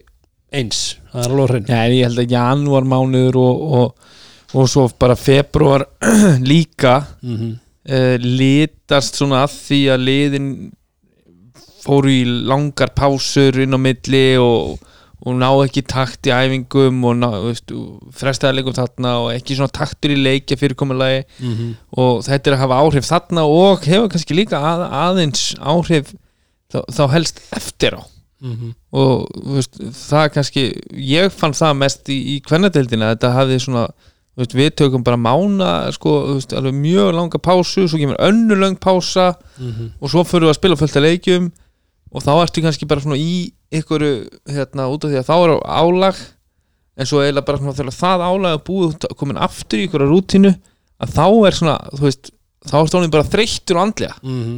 [0.55, 4.15] eins, það er alveg hrein en ég held að janúar mánuður og, og,
[4.55, 5.85] og svo bara februar
[6.51, 7.53] líka mm -hmm.
[7.91, 10.49] uh, litast svona að því að liðin
[11.85, 14.79] fóru í langar pásur inn á milli og,
[15.25, 17.71] og ná ekki takt í æfingum og ná, veist,
[18.13, 21.23] frestaðarleikum þarna og ekki svona taktur í leikja fyrirkomulagi.
[21.97, 26.13] Og þetta er að hafa áhrif þarna og hefur kannski líka að, aðeins áhrif
[26.71, 28.01] þá, þá helst eftir á.
[28.93, 33.88] Og þú veist, það kannski ég fann það mest í, í kvennadeildina þetta hafði svona
[34.35, 36.38] þú veist, við tökum bara mána sko,
[36.75, 39.31] mjög langa pásu svo kemur önnur löng pása
[40.01, 41.51] og svo fyrir við að spila fullt af leikjum
[42.11, 44.05] og þá ertu kannski bara svona í ykkur
[44.51, 46.21] hérna út af því að þá er álag
[46.95, 50.53] en svo eiginlega bara svona þegar það álag er búið komin aftur í ykkur rútínu
[51.03, 52.31] að þá er svona, þú veist
[52.69, 54.55] þá er stónin bara þreyttur og andlega Mhm.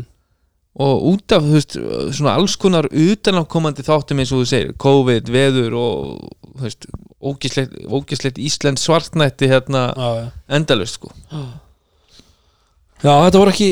[0.77, 1.73] og út af þú veist,
[2.13, 6.19] svona alls konar utanafkomandi þáttum eins og þú segir COVID, veður og
[6.58, 6.86] þú veist,
[7.17, 10.27] ógislegt, ógislegt Ísland svartnætti hérna Já, já.
[10.49, 11.10] endalust sko
[13.01, 13.71] Já, þetta voru ekki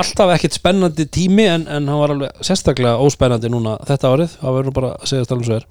[0.00, 4.56] alltaf ekkert spennandi tími en, en hann var alveg sérstaklega óspennandi núna þetta árið, það
[4.58, 5.66] verður bara að segja stælum svo er.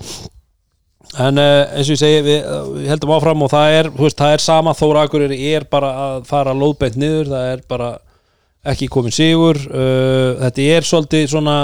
[1.25, 4.35] En uh, eins og ég segi við, við heldum áfram og það er, veist, það
[4.35, 7.89] er sama Þóra Akureyri er bara að fara lóðbeint niður, það er bara
[8.69, 11.57] ekki komin sigur uh, þetta er svolítið svona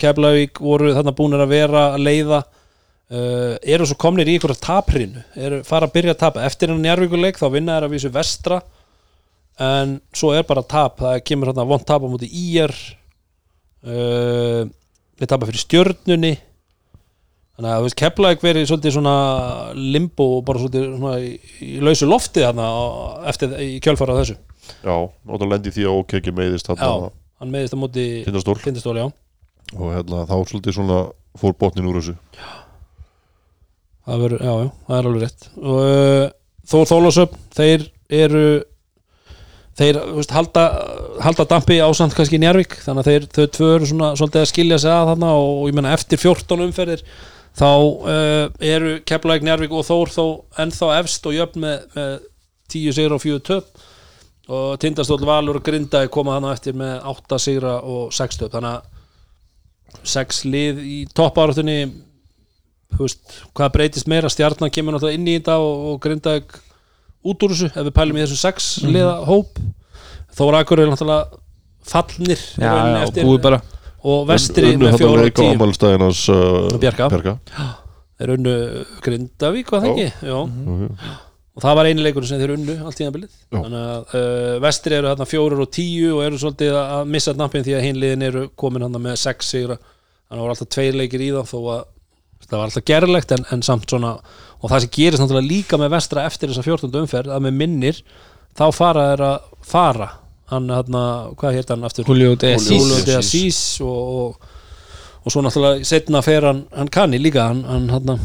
[0.00, 5.22] Keflavík voru þarna búinir að vera að leiða uh, eru svo komnir í ykkur taprinu,
[5.38, 6.46] eru fara að byrja að tapa.
[6.48, 8.58] Eftir hennar njárvíkuleik þá vinna er að vísu vestra
[9.62, 10.98] en svo er bara tap.
[11.02, 12.74] Það kemur hérna vond tap á móti íjar
[13.84, 14.64] uh,
[15.18, 16.34] við tapa fyrir stjörnunni.
[17.54, 19.18] Þannig að veist Keflavík verið svolítið svona
[19.78, 22.70] limbo og bara svolítið svona í, í lausu lofti þarna
[23.30, 24.40] eftir í kjölfara þessu.
[24.82, 27.12] Já, og það lendi því að OK ekki meiðist já, þarna
[27.44, 28.56] hann meðist á móti tindastól.
[28.62, 29.06] Tindastól, já.
[29.74, 31.00] Og hérna, þá svolítið svona
[31.38, 32.16] fór botnin úr þessu.
[34.04, 35.48] Það, verður, já, já, það er alveg rétt.
[35.60, 36.26] Og uh,
[36.64, 37.86] Þór Þólásöp þeir
[38.24, 38.44] eru
[39.78, 40.64] þeir veist, halda,
[41.24, 44.80] halda dampi ásand kannski Njárvík þannig að þeir þau tvö eru svona svolítið að skilja
[44.82, 47.02] sig að þarna og, og ég menna eftir 14 umferðir
[47.54, 50.24] þá uh, eru Keflæk, Njárvík og Þór þó
[50.64, 52.16] ennþá efst og jöfn með, með
[52.74, 53.84] 10 sigra og 4 töp.
[54.44, 58.52] Og Tindastóll Valur og Grindaði koma þannig eftir með 8 sigra og 6 töp.
[58.52, 61.78] Þannig að 6 lið í toppáröftunni
[62.94, 64.30] hvað breytist meira?
[64.30, 66.44] Stjarnan kemur náttúrulega inn í þetta og, og Grindaði
[67.24, 69.60] út úr þessu ef við pælum í þessu 6 liða hóp
[70.34, 71.38] Þóra Akur er náttúrulega
[71.86, 73.60] fallnir í Já, já, eftir-
[74.04, 77.08] og vestri Unnu með 4 og leik á 10 afmælistæðin hans uh, Bjarka.
[77.12, 77.36] Bjarka
[78.14, 78.56] þeir unnu
[79.04, 80.08] Grindavík, hvað það ekki?
[80.28, 80.36] Já.
[80.44, 80.90] Mhm.
[81.54, 83.58] og það var eini leikur sem þeir unnu allt í það Já.
[83.62, 87.66] þannig að uh, vestri eru þarna fjórir og tíu og eru svolítið að missa nappin
[87.66, 90.98] því að hinliðin eru komin hann með sex sigra þannig að það voru alltaf tveir
[90.98, 91.84] leikir í það þó að
[92.44, 94.10] það var alltaf gerlegt en, en samt svona
[94.64, 97.00] og það sem gerist náttúrulega líka með vestra eftir þessa 14.
[97.02, 97.98] umferð að með minnir
[98.56, 100.08] þá fara þeir að fara
[100.52, 100.98] hann hann,
[101.36, 102.08] hvað heit hann aftur?
[102.08, 102.54] Julio de
[103.18, 103.60] Assis.
[103.84, 104.48] Og, og,
[105.20, 108.16] og svo náttúrulega setna fer hann, hann kanni líka hann hann hann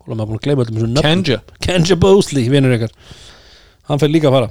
[0.00, 2.92] Hvað maður búin að gleyma nöfnum Kenja Kenja Bosley, vinnur ykkar
[3.88, 4.50] hann fyrir líka að fara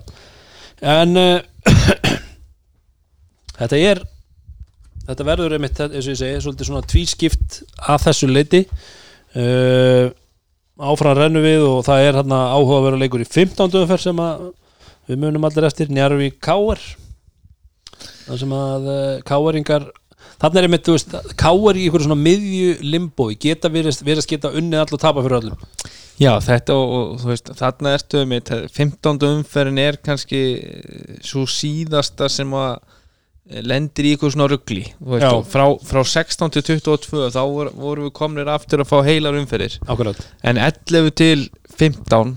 [1.00, 1.42] en uh,
[3.60, 4.02] þetta er
[5.10, 10.10] þetta verður einmitt, eins og ég segi, svolítið svona tvískipt að þessu leiti uh,
[10.80, 13.78] áfram rennum við og það er hérna áhuga að vera leikur í 15.
[13.82, 14.50] umferð sem að
[15.10, 16.82] við munum allir eftir Njarvi Káar
[18.00, 19.90] það sem að uh, Káaringar
[20.40, 24.52] Þannig er einmitt, þú veist, káar í ykkur svona miðju limbói, geta verið, að geta
[24.56, 25.66] unnið all og tapa fyrir öllum.
[26.20, 29.20] Já, þetta og, og þú veist, þarna ertu mitt, 15.
[29.34, 30.42] umferðin er kannski
[31.28, 32.99] svo síðasta sem að eh,
[33.50, 34.84] lendir í ykkur svona ruggli
[35.50, 39.80] frá, frá 16 til 22 þá voru, voru við komnir aftur að fá heilar umferðir.
[39.90, 40.20] Akkurat.
[40.44, 41.48] en 11 til
[41.80, 42.36] 15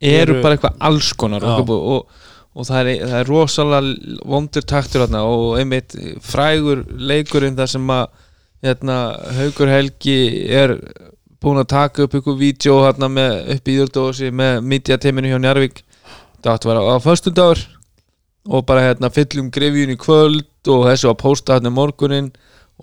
[0.00, 2.06] eru, Eru- bara eitthvað alls konar og, og,
[2.54, 7.90] og það, er, það er rosalega vondur taktur þarna og einmitt frægur leikurinn þar sem
[7.92, 8.06] að
[8.64, 8.98] hérna,
[9.36, 10.78] Haugur Helgi er
[11.44, 15.82] búin að taka upp ykkur vídeo hérna með upp í Íðurdósi með midjateiminu hjá Njarvík
[16.40, 17.60] það átti að vera á föstudagur
[18.48, 22.32] og bara hérna fyllum grefjun í kvöld og þessu að posta hérna morgunin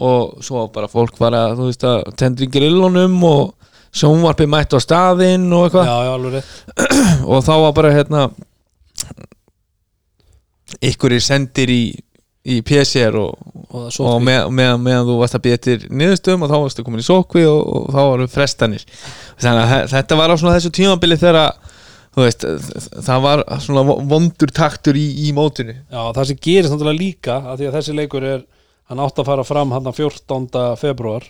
[0.01, 3.51] og svo bara fólk var að þú veist að tendri grillunum og
[3.91, 5.89] sjónvarpi mætt á staðinn og eitthvað.
[7.31, 8.21] Og þá var bara hérna
[10.87, 11.81] ykkur er sendir í
[12.41, 13.35] í PCR og,
[13.69, 14.23] Og og sótti.
[14.25, 17.43] með, með, meðan þú varst að býja til niðurstöðum og þá varstu komin í sókvi
[17.45, 18.85] og, og þá varu frestanir
[19.43, 21.70] þannig að þe- þetta var á svona þessu tímabili þegar þú
[22.17, 22.43] veist,
[23.07, 27.61] það var svona vondur taktur í, í mótinu Já, það sem gerist náttúrulega líka að
[27.61, 28.41] því að þessi leikur er,
[28.91, 30.75] hann átt að fara fram hann 14.
[30.81, 31.23] februar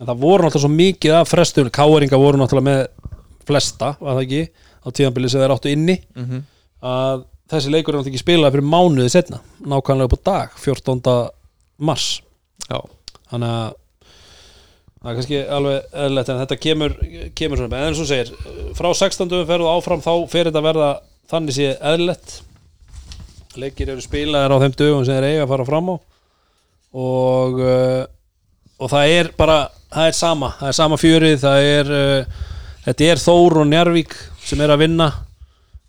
[0.00, 3.12] en það voru náttúrulega svo mikið af frestun káeringa voru náttúrulega með
[3.48, 4.42] flesta, var það ekki,
[4.84, 6.42] á tíðanbili sem þeir áttu inni Mhm.
[6.84, 11.30] að þessi leikur er náttúrulega ekki spilað fyrir mánuði setna, nákvæmlega upp á dag 14.
[11.78, 12.20] mars
[12.68, 12.80] Já,
[13.32, 13.72] þannig að
[15.04, 16.94] það er kannski alveg eðlilegt en þetta kemur,
[17.36, 18.30] kemur svona en eins og segir,
[18.78, 19.28] frá 16.
[19.28, 20.88] umferð og áfram þá fer þetta verða
[21.28, 22.38] þannig sé eðlilegt.
[23.60, 25.96] Leikir eru spilaðir á þeim dögum sem þeir eiga að fara fram á.
[27.04, 28.00] Og uh,
[28.80, 29.58] og það er bara,
[29.92, 30.50] það er sama.
[30.62, 32.40] Það er sama fjörið, það er uh,
[32.88, 35.10] þetta er Þór og Njarvík sem er að vinna.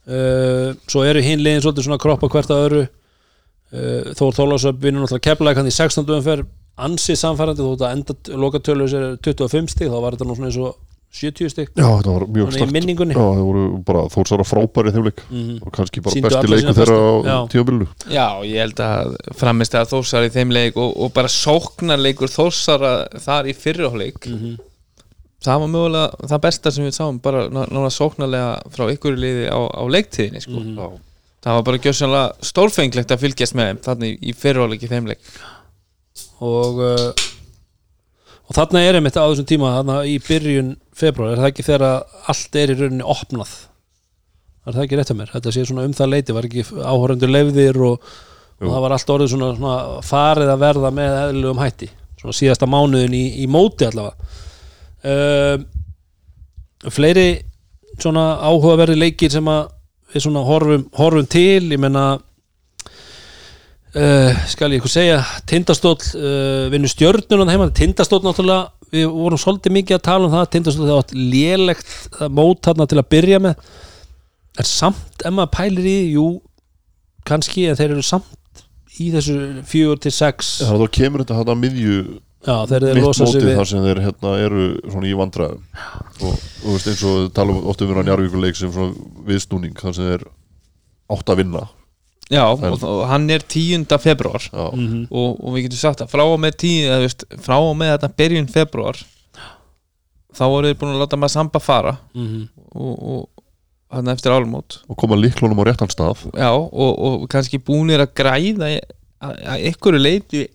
[0.05, 5.05] Uh, svo eru hinn liðin svolítið svona kroppa hvert að öru uh, Þór Þólásöp vinnur
[5.05, 6.03] náttúrulega keplega hann í 16.
[6.19, 10.49] umferð ansið samfærandi þótt að enda lokatölu er 25 stig þá var þetta nú svona
[10.51, 10.75] eins og
[11.15, 13.13] 70 stig Já, þetta var mjög Svona í start minningunni.
[13.15, 15.59] Já, það voru bara þórsara frábæri þeim leik Mhm.
[15.63, 17.37] og kannski bara Sýndu besti leiku þeirra á Já.
[17.53, 22.27] tíðabilnu Já, ég held að framist að þórsar í þeim leik og, og bara sóknarleikur
[22.27, 24.57] þórsara þar í fyrrihleik Mhm.
[25.45, 29.47] það var mögulega það besta sem við sáum bara ná- nána sóknarlega frá ykkur liði
[29.47, 30.51] á, á leiktíðinni sko.
[30.59, 30.99] Mhm.
[31.45, 35.19] það var bara gjössanlega stórfenglegt að fylgjast með þeim þannig í fyrrihleik í þeim leik
[36.43, 37.25] og uh,
[38.45, 41.85] og þarna er einmitt á þessum tíma þarna í byrjun februar er það ekki þegar
[42.31, 43.53] allt er í rauninni opnað?
[44.65, 45.31] Er það ekki rétt að mér?
[45.33, 48.09] Þetta sé svona um það leiti, var ekki áhórendur lefðir og,
[48.61, 51.89] og það var allt orðið svona, svona farið að verða með eðlugum hætti
[52.21, 54.29] svona síðasta mánuðin í, í móti allavega.
[55.05, 55.61] Uh,
[56.93, 57.27] fleiri
[58.01, 59.67] svona áhugaverði leikir sem að
[60.13, 62.05] við svona horfum, horfum til ég menna
[63.95, 65.19] uh, skal ég eitthvað segja?
[65.49, 67.69] Tindastóll uh, vinnu stjörnuna heima.
[67.75, 71.95] Tindastóll náttúrulega við vorum svolítið mikið að tala um það Tindastóll það átt lélegt
[72.31, 73.69] mót þarna til að byrja með.
[74.55, 76.27] En samt ef maður pælir í jú
[77.27, 78.63] kannski en þeir eru samt
[79.01, 80.59] í þessu fjögur til sex.
[80.63, 81.97] Að þá kemur þetta hann að miðju
[82.45, 85.63] Já, mitt mótið við þar sem þeir hérna, eru svona í vandræðum.
[86.21, 88.93] Og þú veist eins og tala oft um hérna Njarvíkuleik sem svona
[89.25, 90.27] viðsnúning þar sem þeir
[91.15, 91.63] átt að vinna
[92.33, 93.85] Já, og, og hann er 10.
[94.01, 95.07] februar Já, Mhm.
[95.11, 97.91] og, og við getum sagt að frá og með 10 eða, veist, frá og með
[97.97, 98.97] þetta byrjun februar
[100.35, 101.97] þá voru þeir búin að láta maður samba fara.
[102.17, 102.47] Mhm.
[102.75, 103.29] og, og
[103.95, 106.25] hann eftir álmót og koma líklunum á réttan stað.
[106.35, 108.71] Já, og, og kannski búinir að græða
[109.21, 110.47] að, að ykkur leiti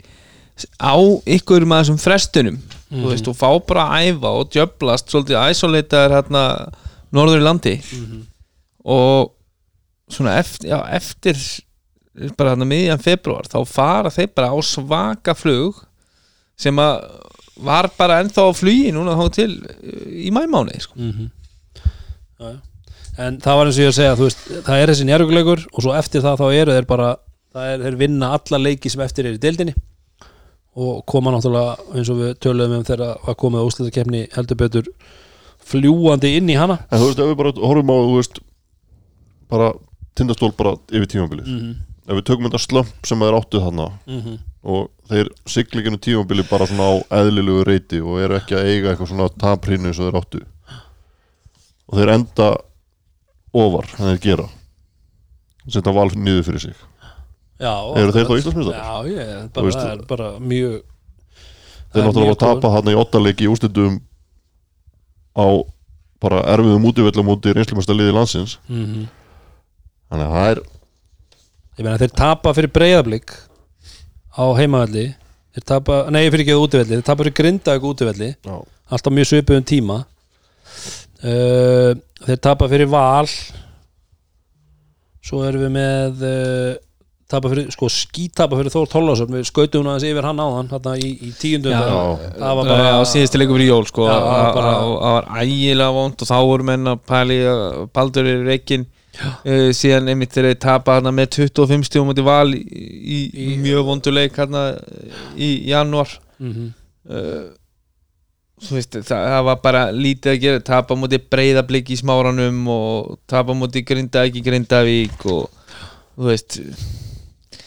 [0.83, 0.93] á
[1.25, 2.59] ykkur með þessum frestunum.
[2.91, 6.43] Þú veist, og fá bara að æfa og djöblast svolítið isolataður hérna
[7.15, 7.75] norður í landi.
[8.85, 9.31] Og
[10.11, 11.39] svona eftir, já, eftir
[12.37, 15.79] bara hérna miðjan februar þá fara þeir bara á svaka flug
[16.61, 17.05] sem að
[17.61, 19.53] var bara ennþá á flugi núna þá til
[20.09, 20.97] í mæmáni sko.
[20.97, 21.31] Mhm.
[22.41, 22.59] Já, já.
[23.21, 25.83] En það var eins og ég að segja þú veist, það er þessi njárvíkuleikur og
[25.85, 27.09] svo eftir það þá eru þeir bara
[27.53, 29.75] það er þeir vinna alla leiki sem eftir er í deildinni
[30.81, 34.89] og koma náttúrulega eins og við töluðum um þegar að komið úslitakefni heldur betur
[35.71, 38.41] fljúandi inn í hana En þú veist, ef við bara horfum á, veist
[39.51, 39.73] bara
[40.21, 41.73] tindastól bara yfir tímabilið Mhm.
[42.11, 44.39] ef við tökum þetta slömp sem þeir áttu þarna Mhm.
[44.65, 49.09] og þeir siglinginu tímabili bara svona á eðlilegu reyti og eru ekki að eiga eitthvað
[49.13, 50.41] svona taprínu eins og þeir áttu
[51.89, 52.49] og þeir enda
[53.55, 54.49] ofar en þeir gera
[55.69, 56.75] setja val niður fyrir sig
[57.61, 58.81] Já, Eru þeir þá Íslandsmeistarar?
[58.81, 60.83] Já, ég, bara, veist- er bara mjög
[61.93, 64.01] þeir er náttúrulega að tapa hann í ottaleiki í ústundum
[65.37, 65.47] á
[66.21, 69.09] bara erfiðum útivellum úti reynslumesta liði landsins Mhm.
[70.11, 70.63] Þannig að það er
[71.81, 73.31] Ég meina þeir tapa fyrir breyðablík
[74.37, 75.07] á heimavelli.
[75.57, 76.99] Þeir tapa, nei fyrir ekki útivelli.
[76.99, 78.29] Þeir tapa fyrir grindaug útivelli.
[78.37, 78.59] Já,
[78.93, 79.97] alltaf mjög svipuðum tíma.
[81.25, 81.97] Uh,
[82.27, 83.25] þeir tapa fyrir val.
[85.25, 86.77] Svo erum við með uh,
[87.33, 90.95] tapa fyrir, sko skítapa fyrir Þór Tollásson við skautum hún aðeins yfir hann áðan þarna
[91.01, 91.83] í, í tíundum Já.
[92.37, 96.39] það var bara á síðustu leikum fyrir jól sko, það var ægilega vond og þá
[96.41, 97.63] voru menn að pæli að
[97.95, 98.89] Baldur er reikin
[99.19, 103.49] uh, síðan einmitt þegar þeir tapa hana með 25 stjórn mútið val í, í, í
[103.63, 104.69] mjög vondu leik hana
[105.37, 106.19] í janúar.
[106.41, 106.71] Mm
[107.11, 107.49] uh,
[108.61, 113.15] þú veist, það, það var bara lítið að gera, tapa mútið breyðablík í smáranum og
[113.31, 115.47] tapa mútið grinda ekki grindavík og
[116.17, 116.59] þú veist.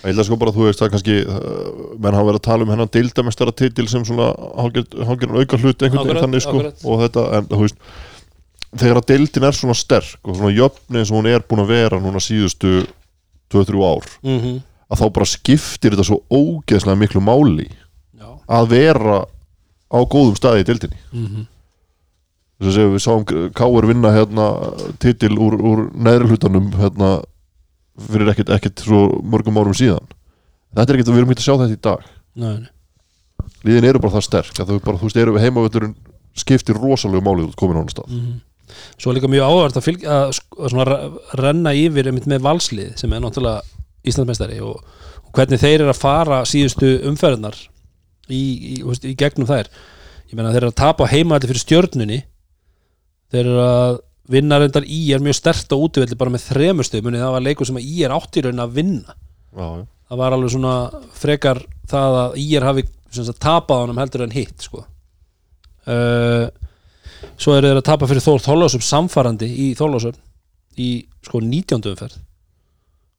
[0.03, 1.17] Ég held að sko bara að þú veist það kannski
[2.03, 6.09] menn hafa verið að tala um hennan deildamestara titil sem svona hálfgerðan auka hlut einhvern
[6.09, 6.83] veginn þannig sko akkurat.
[6.83, 7.79] og þetta en þú veist
[8.79, 11.73] þegar að deildin er svona sterk og svona jöfni eins og hún er búin að
[11.73, 12.85] vera núna síðustu
[13.53, 14.61] 2-3 ár -hmm.
[14.89, 17.69] að þá bara skiptir þetta svo ógeðslega miklu máli
[18.19, 19.25] Já að vera
[19.93, 21.45] á góðum staði í deildinni mm
[22.63, 23.23] þess að við sáum
[23.57, 24.45] Káur vinna hérna
[25.01, 27.09] titil úr, úr neðri hlutanum hérna
[28.09, 30.05] fyrir ekkert, ekkert svo mörgum árum síðan
[30.73, 32.69] þetta er ekkert, við erum ekki að sjá þetta í dag Nei, nei.
[33.67, 35.95] liðin eru bara það sterk að þú veist, eru heimavöldurinn
[36.39, 38.39] skiptir rosalega málið út komin á hann stað Mhm.
[38.97, 43.63] Svo er líka mjög áhverð að, að, að renna yfir með valslið sem er náttúrulega
[44.07, 44.79] Íslandsmeistari og,
[45.23, 47.57] og hvernig þeir eru að fara síðustu umferðnar
[48.27, 48.41] í,
[48.75, 49.69] í, í gegnum þær.
[50.29, 52.19] Ég meina þeir eru að tapa heimaðli fyrir stjörnunni.
[53.33, 53.99] Þeir eru að
[54.33, 57.67] vinna reyndar í er mjög stert á útivelli bara með þremur stöðum það var leikur
[57.67, 59.15] sem að í er átt í raun að vinna.
[59.53, 59.67] Já,
[60.09, 60.75] það var alveg svona
[61.19, 64.85] frekar það að ír hafi sem sagt, tapað honum heldur en hitt sko.
[65.85, 66.47] uh,
[67.43, 70.15] svo eru þeir að tapa fyrir Þór Þólasum samfarandi í Þólasum
[70.79, 70.89] í
[71.25, 71.91] sko 19.
[71.91, 72.19] umferð.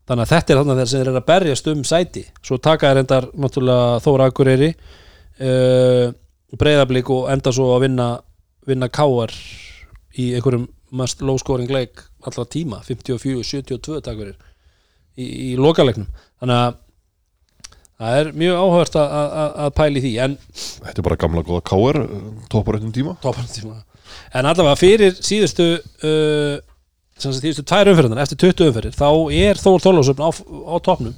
[0.09, 2.23] Þannig að þetta er þannig að þeir sem eru að berjast um sæti.
[2.45, 6.07] Svo taka þeir endar náttúrulega Þóra Akureyri uh,
[6.61, 8.09] breyðablík og enda svo að vinna
[8.65, 9.33] vinna káar
[10.17, 14.37] í einhverjum mest low scoring leik allra tíma 54-72 takk fyrir
[15.19, 16.09] í, í lokalegnum
[16.41, 16.79] þannig að
[17.95, 22.01] það er mjög áhört að, pæli því en þetta er bara gamla góða káir
[22.53, 23.19] toppar einnum tíma.
[23.23, 23.83] Topan tíma
[24.35, 26.57] en allavega fyrir síðustu uh,
[27.19, 31.15] síðustu tvær umferðin eftir 20 umferðir þá er Þór Þorlásöfn á, á topnum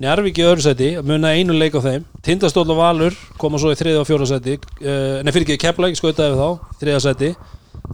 [0.00, 2.06] Njarvík í öðru seti muna einu leik á þeim.
[2.24, 5.98] Tindastóll og Valur koma svo í þriða og fjóra seti uh, nei fyrir ekki Keflæk
[5.98, 7.28] skautaði við þá þriða seti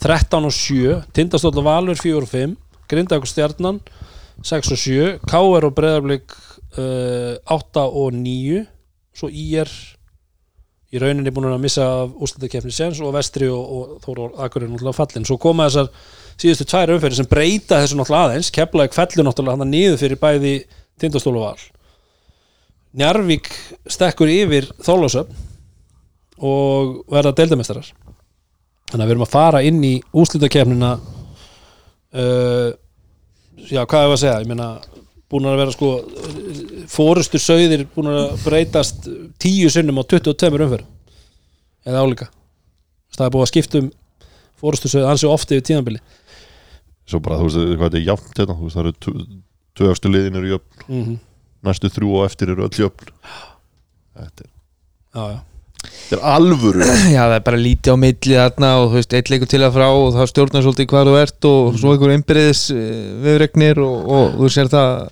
[0.05, 2.55] 13 og 7 Tindastóll og Valur 4 og 5
[2.87, 3.81] Grindavík og Stjarnan
[4.47, 5.67] 6 og 7 K.R.
[5.67, 6.37] og Breiðarblik
[6.79, 8.63] uh, 8 og 9
[9.17, 9.73] svo IR
[10.97, 14.97] í rauninni búin að missa af úrslutakefni sens og vestri og, og Þóru Akurinn náttúrulega
[14.97, 15.91] fallin svo koma þessar
[16.41, 18.53] síðustu tvær umferðir sem breyta þessu náttúrulega aðeins.
[18.55, 20.55] Keflavík fellur náttúrulega hann niður fyrir bæði
[21.01, 21.67] Tindastól og Val.
[22.97, 23.53] Njarvík
[23.93, 25.45] stekkur yfir Þólásöfn
[26.47, 27.89] og verða deildamestarar
[28.91, 30.91] þannig að við erum að fara inn í úrslutakefnina
[32.17, 32.69] uh,
[33.57, 34.41] já hvað er að segja?
[34.43, 34.69] Ég meina
[35.31, 35.93] búin að vera sko
[36.91, 39.09] fórustur sögðir búin að breytast
[39.43, 40.87] tíu sinnum á 22 umferð
[41.87, 42.29] eða álíka.
[43.17, 43.91] Það er búið að skipta um
[44.61, 46.01] fórustu sögðu ansi ofti við tíðanbili
[47.07, 49.27] svo bara, þú veist, hvað þetta er jafnt hérna, þú veist, það eru tv-
[49.77, 51.19] tvö efstu liðin eru jöfn, mm -hmm.
[51.69, 53.13] næstu þrjú og eftir eru öll jöfn
[54.17, 54.51] þetta er,
[55.15, 55.39] já, já.
[56.09, 56.81] þetta er alvöru.
[57.17, 59.75] Já, það er bara lítið á milli þarna og þú veist, eitt leikur til að
[59.77, 62.63] frá og það stjórnar svolítið hvað þú ert og svo einhver einbyrðis
[63.23, 65.09] viðregnir og, og þú sér það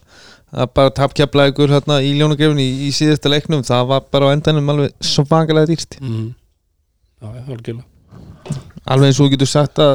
[0.54, 4.34] að bara tapkjapla ykkur hérna í ljónagrefin í, í síðasta leiknum, það var bara á
[4.36, 6.32] endanum alveg svakalega dýrst Mm.
[7.24, 7.28] Já,
[8.84, 9.94] alveg eins og getur sagt að,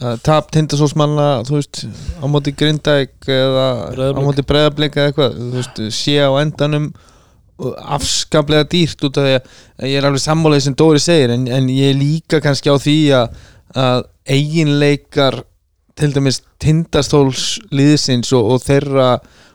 [0.00, 1.84] að tap tindasólsmanna þú veist,
[2.20, 4.26] á móti grindæk eða á Breiðablik.
[4.26, 6.90] móti breðablik eða eitthvað, þú veist, sé á endanum
[7.62, 11.68] afskaplega dýrt út af því að ég er alveg sammálaðið sem Dóri segir en, en
[11.70, 13.36] ég er líka kannski á því að,
[13.78, 14.02] að
[14.36, 15.42] eiginleikar
[15.98, 19.08] til dæmis tindastóls liðsins og, og þeirra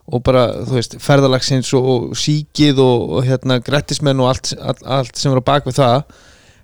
[0.08, 4.84] og bara, þú veist, ferðalagsins og, og síkið og, og hérna grettismenn og allt, allt,
[4.84, 6.03] allt sem er á bak við það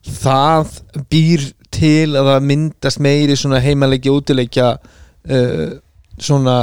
[0.03, 0.71] það
[1.11, 5.69] býr til að það myndast meiri svona heimaleiki útileikja uh,
[6.19, 6.57] svona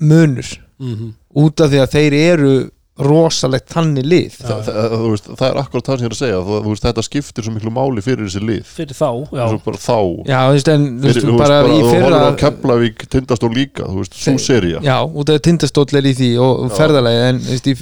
[0.00, 0.46] munur
[0.78, 1.12] mm -hmm.
[1.34, 4.34] út af því að þeir eru rosalegt þannig lið.
[4.38, 6.74] Þa, það, þú veist, það er akkurat það sem ég er að segja þú, þú
[6.74, 8.68] veist, þetta skiptir svo miklu máli fyrir þessi lið.
[8.70, 9.08] Fyrir þá,
[9.82, 9.98] þá.
[10.30, 12.40] Já, þú veist, en þú fyrir, veist, þú bara bara, í þú fyrra horfir á
[12.44, 16.62] Keflavík tindastól líka, þú veist, svo seria Já, út af tindastóll er í því og
[16.78, 17.74] ferðalagi en þú veist, í,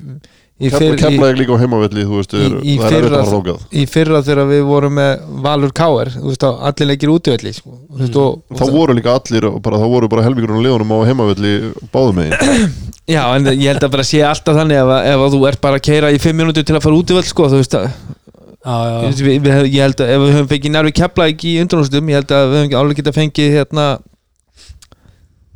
[0.70, 4.48] Keflavík líka á heimavelli, þú veist, er, í, í, er fyrra, að í fyrra þegar
[4.52, 8.96] við vorum með Valur Káer, þú allir leikir útvelli sko, þú veist, og, þá voru
[8.98, 11.52] líka allir, bara, þá voru bara helmingurinn á liðunum á heimavelli
[11.90, 12.70] báðum megin
[13.10, 15.60] Já, en ég held að bara sé alltaf þannig ef, að- ef að þú ert
[15.64, 17.88] bara að keira í fimm minútur til að fara útvöld, sko, þú veist að
[18.62, 21.60] já, já, við, við, ég held að ef við höfum fengið nærvi kepla ekki í
[21.64, 23.86] undrunastum, ég held að við höfum alveg geta fengið hérna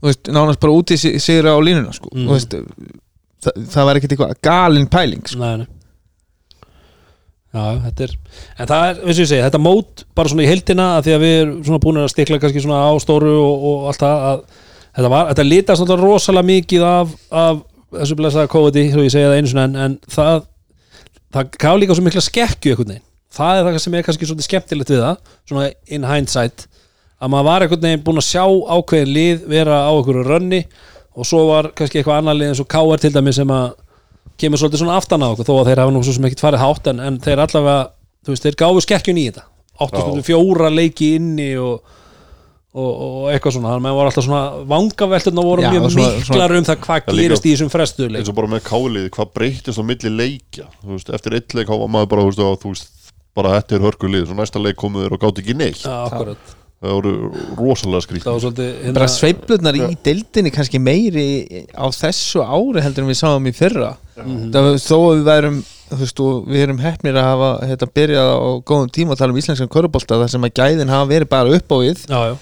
[0.03, 2.11] þú veist, nánast bara úti sig- sigra á línuna sko.
[2.13, 2.25] Mm.
[2.27, 2.33] mm.
[2.35, 2.57] veist,
[3.45, 5.41] það, það var ekkert eitthvað galin pæling sko.
[5.43, 5.72] Nei, nei.
[7.57, 8.14] Já, þetta er
[8.61, 11.22] En það er, veist ég segi, þetta mót bara svona í heildina að því að
[11.22, 14.43] við erum svona búin að stikla kannski svona á stóru og, og allt það að
[14.97, 17.14] þetta var, þetta litast náttúrulega rosalega mikið af,
[17.45, 17.62] af
[17.97, 20.47] þessu blessaða COVID-i, svo ég segi það einu svona en, en það,
[21.37, 23.07] það gaf líka svo mikla skekkju einhvern veginn,
[23.39, 26.66] það er það sem er kannski svolítið skemmtilegt við það, svona in hindsight
[27.16, 30.96] að maður var einhvern veginn búin að sjá ákveðin lið vera á einhverju rönni og
[31.25, 33.73] svo var kannski eitthvað annar lið eins og KR til dæmi sem að
[34.37, 36.61] kemur svolítið svona aftan á okkur þó að þeir hafa nú svo sem ekkert farið
[36.61, 37.91] hátt en, en þeir allavega,
[38.27, 39.45] þú veist, þeir gáfu skekkjun í þetta.
[39.81, 40.03] Áttu Já.
[40.05, 41.81] stundum fjóra leiki inni og,
[42.77, 44.43] og, og eitthvað svona, þannig að maður var alltaf svona
[44.75, 47.73] vangavelturna voru Já, mjög og svona- miklar um það hvað Það líka- gerist í þessum
[47.73, 50.67] frestuleik eins og bara með káliði, hvað breytist á milli leikja?
[50.85, 52.93] Þú veist, eftir eitt leik hafa maður bara, þú veist,
[53.37, 56.57] bara þetta er hörkulið, svo næsta leik komuð þeir og gátt ekki neitt, akkurat,
[56.87, 57.12] það voru
[57.59, 61.26] rosalega það skrýtt var svolítið hérna- bara sveiflurnar í deildinni kannski meiri
[61.74, 63.97] á þessu ári heldur en við sáum í fyrra.
[64.16, 68.32] Það var þó að við værum þú veist, við erum heppnir að hafa hérna, byrjað
[68.34, 71.61] á góðum tíma að tala um íslenskan körubólta þar sem að gæðin hafa verið bara
[71.61, 72.34] upp á við Já, já,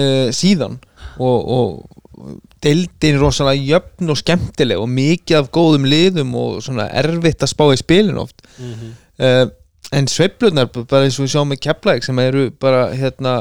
[0.00, 0.78] uh, síðan.
[1.18, 2.24] Og, og
[2.64, 7.64] deildin rosalega jöfn og skemmtileg og mikið af góðum liðum og svona erfitt að spá
[7.70, 8.42] í spilin oft.
[8.58, 8.92] Mhm.
[9.22, 9.46] uh,
[9.94, 13.38] en sveiflunar bara eins og við sjáum með Keflæk sem eru bara hérna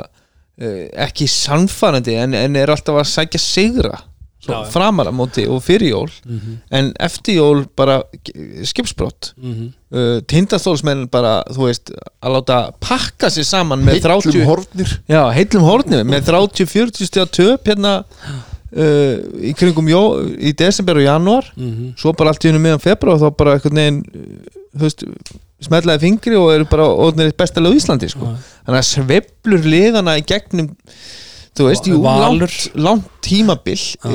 [0.58, 4.00] ekki sannfærandi en, en er alltaf að sækja sigra
[4.72, 6.12] framar að móti og fyrir jól.
[6.72, 7.98] En eftir jól bara
[8.64, 9.72] skipsbrott mhm.
[9.92, 14.94] uh, tindastólsmenn bara þú veist að láta pakka sér saman með 30 heitlum horfnir.
[15.10, 20.04] Já, heillum hórnum með 30-40 stjá töp hérna uh, í kringum jó,
[20.38, 21.98] í desember og januar Mhm.
[22.00, 25.06] svo bara allt í hennu meðan februar þá bara einhvern veginn uh, þú veist,
[25.64, 28.34] smetlaði fingri og eru bara ódnir eitt besta lög Íslandi sko.
[28.68, 30.68] þannig að sveiflur liðana í gegnum
[31.58, 34.12] þú veist, jú, langt, langt tímabil uh,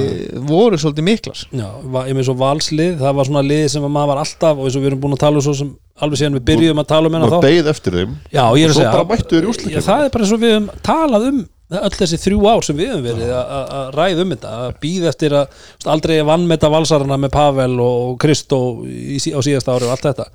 [0.47, 1.41] voru svolítið miklar.
[1.51, 4.61] Já, va- ég með svo valslið, það var svona lið sem að maður var alltaf
[4.63, 5.73] og eins og við erum búin að tala um svo sem
[6.07, 7.49] alveg síðan við byrjuðum að tala um hennar og þá.
[7.49, 9.75] beið eftir þeim Já, ég er og að svo segja bara mættu þeir í.
[9.75, 11.43] Já, Það er bara eins og við höfum talað um
[11.83, 14.73] öll þessi þrjú ár sem við höfum verið að- að að ræða um þetta, að
[14.87, 20.07] býða eftir að aldrei vannmeta valsarana með Pavel og Kristó á síðasta ári og allt
[20.13, 20.27] þetta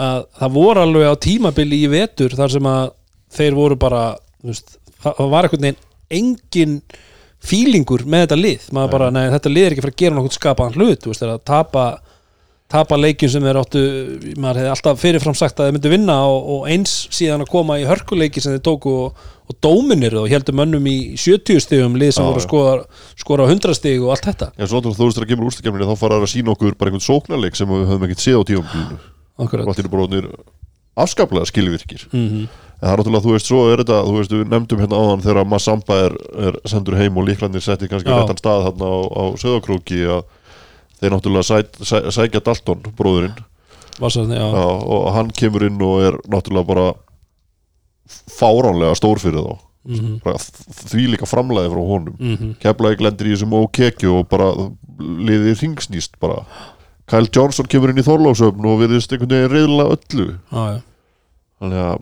[0.00, 2.92] að það voru alveg á tímabili í vetur þar sem að
[3.36, 4.04] þeir voru bara
[4.44, 6.76] veist, það það var einhvern veginn engin
[7.40, 8.70] fílingur með þetta lið.
[8.76, 11.22] Maður bara, nei, þetta lið er ekki fyrir að gera nokkuð skapaðan hlut, þú veist,
[11.22, 11.84] þeir að tapa
[12.70, 13.80] tapa leikjum sem þeir áttu
[14.38, 17.80] maður hefði alltaf fyrirfram sagt að þeir myndu vinna og, og eins síðan að koma
[17.80, 22.14] í hörkuleiki sem þeir tóku og, og dóminir og heldur mönnum í 70 stigum lið
[22.14, 22.84] sem Já, voru skora,
[23.18, 24.52] skora á 100 stig og allt þetta.
[24.54, 27.08] Já, svo þú veist þegar kemur úrstakefninni þá fara þær að sína okkur bara einhvern
[27.08, 29.00] sóknarleik sem við höfum ekkert séð á tífambilinu
[29.40, 29.48] og
[31.00, 32.06] afskaplega skilvirkir.
[32.12, 32.48] Mhm.
[32.80, 35.22] en það er náttúrulega, þú veist, svo er þetta þú veist, við nefndum hérna áðan
[35.24, 36.14] þegar Massamba er,
[36.48, 40.22] er sendur heim og líklandir setti kannski réttan stað þarna á, á söðakróki að
[41.00, 43.36] þeir náttúrulega sæ, sæ, sækja Dalton, bróðurinn.
[44.00, 46.86] Svo, já, Já, og hann kemur inn og er náttúrulega bara
[48.08, 49.58] fáránlega stór fyrir þá.
[49.80, 50.20] Mhm.
[50.24, 52.16] bara því líka framlæði frá honum.
[52.18, 52.56] Mhm.
[52.60, 54.52] Keflavík lendir í þessum ókekju og bara
[55.00, 56.44] liðið ringsnýst bara
[57.10, 60.26] Kyle Johnson kemur inn í Þorlásöfn og við einhvern veginn reyðla öllu.
[60.52, 60.78] Já, já.
[61.60, 61.98] þannig að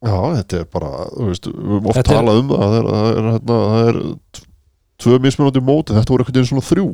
[0.00, 3.08] já, þetta er bara, þú veist, við höfum oft talað um það það er, það
[3.10, 3.98] er, hérna, það er
[5.00, 6.88] tvö mismunandi móti, þetta voru einhvern veginn svona þrjú.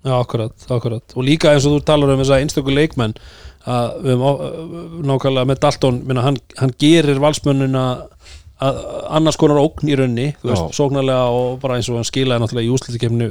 [0.00, 1.14] Já, akkurat, akkurat.
[1.16, 3.14] Og líka eins og þú talar um þess að einstöku leikmenn
[3.68, 4.44] að við höfum á-
[5.10, 7.82] nákvæmlega með Dalton, minna, hann, hann gerir valsmönnuna
[8.60, 12.68] annars konar ógn í raunni, þú veist, sóknarlega og bara eins og hann skilaði náttúrulega
[12.68, 13.28] í úslitikefni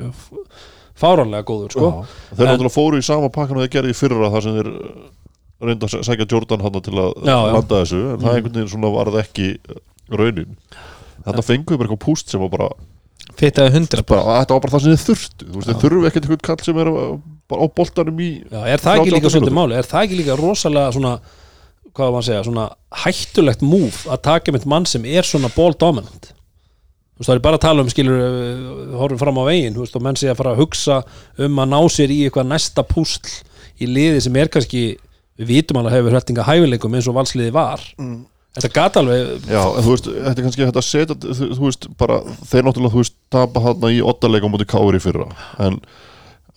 [0.99, 1.89] fáránlega góður, sko.
[2.35, 4.69] Þeir náttúrulega fóru í sama pakkan og þeir gerði í fyrra þar sem þeir
[5.69, 7.49] reynda að sækja Jordan hann til að Já, já.
[7.55, 9.49] landa þessu en það einhvern veginn svona varð ekki
[10.09, 10.55] raunin.
[11.25, 12.69] Þetta fengu við bara eitthvað púst sem var bara,
[13.39, 16.25] Fittaði hundra bara þetta var bara það sem þeir þurftu þú veist, þeir þurfu ekkert
[16.25, 16.89] einhvern kall sem er
[17.51, 19.77] bara á boltanum í Já, er það ekki 38 líka svolítið máli?
[19.79, 21.11] Er það ekki líka rosalega svona
[21.89, 22.65] hvað var maður að segja, svona
[23.03, 26.31] hættulegt múf að taka með mann sem er svona ball dominant
[27.19, 28.21] þú veist, það er bara að tala um skilur,
[28.95, 31.01] horfum fram á veginn þú veist, og menn sé að fara að hugsa
[31.43, 33.33] um að ná sér í eitthvað næsta púsl
[33.79, 34.83] í liði sem er kannski,
[35.39, 37.83] við vitum alveg hefur hrettinga hæfileikum eins og valsliði var.
[38.55, 41.65] Þetta gat alveg Já, en þú veist, þetta er kannski hægt að setja þú, þú
[41.67, 45.27] veist, bara, þeir náttúrulega þú veist, tapa hann í ottalega á móti kári fyrra
[45.61, 45.77] en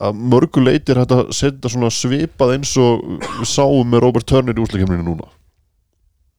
[0.03, 4.57] að mörgu leitir hægt að setja svona svipað eins og við sáum með Robert Turner
[4.57, 5.29] í úsleikemninu núna.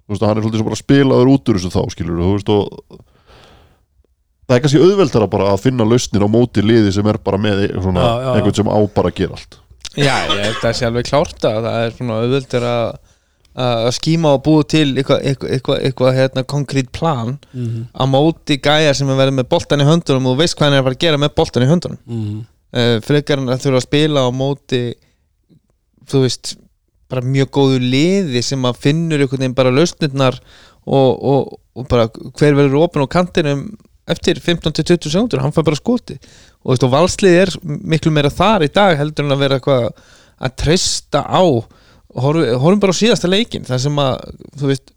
[0.04, 2.34] Þú veist, að hann er svolítið sem bara spilaður út úr þessu þá, skilur þú
[2.34, 3.04] veist, og
[4.48, 7.66] það er kannski auðveldara bara að finna lausnir á móti liði sem er bara með
[7.78, 8.34] svona, Já, já, já.
[8.36, 9.60] einhvern sem á bara að gera allt
[9.94, 12.86] Já, ég held að það sé alveg klárt að það er svona auðvöldur að
[13.54, 18.58] að skíma og búa til eitthvað eitthva, eitthva, eitthva, hérna, konkrét plan mm á móti
[18.58, 20.88] gæjar sem er verið með boltan í höndunum og þú veist hvað hann er að
[20.88, 22.40] fara að gera með boltan í höndunum -hmm.
[22.74, 24.82] uh, frekar en að þurfa að spila á móti
[26.10, 26.56] þú veist
[27.10, 30.40] bara mjög góðu liði sem að finnur einhvern veginn bara lausnirnar
[30.86, 33.78] og, og, og bara hver verður opinn á kantinum
[34.10, 36.18] eftir 15-20 sekundur, hann fær bara skoti
[36.64, 39.88] og, og valslið er miklu meira þar í dag heldur en að vera eitthvað
[40.44, 41.44] að treysta á.
[42.14, 44.26] Horfum, bara á síðasta leikin þar sem að
[44.60, 44.92] þú veist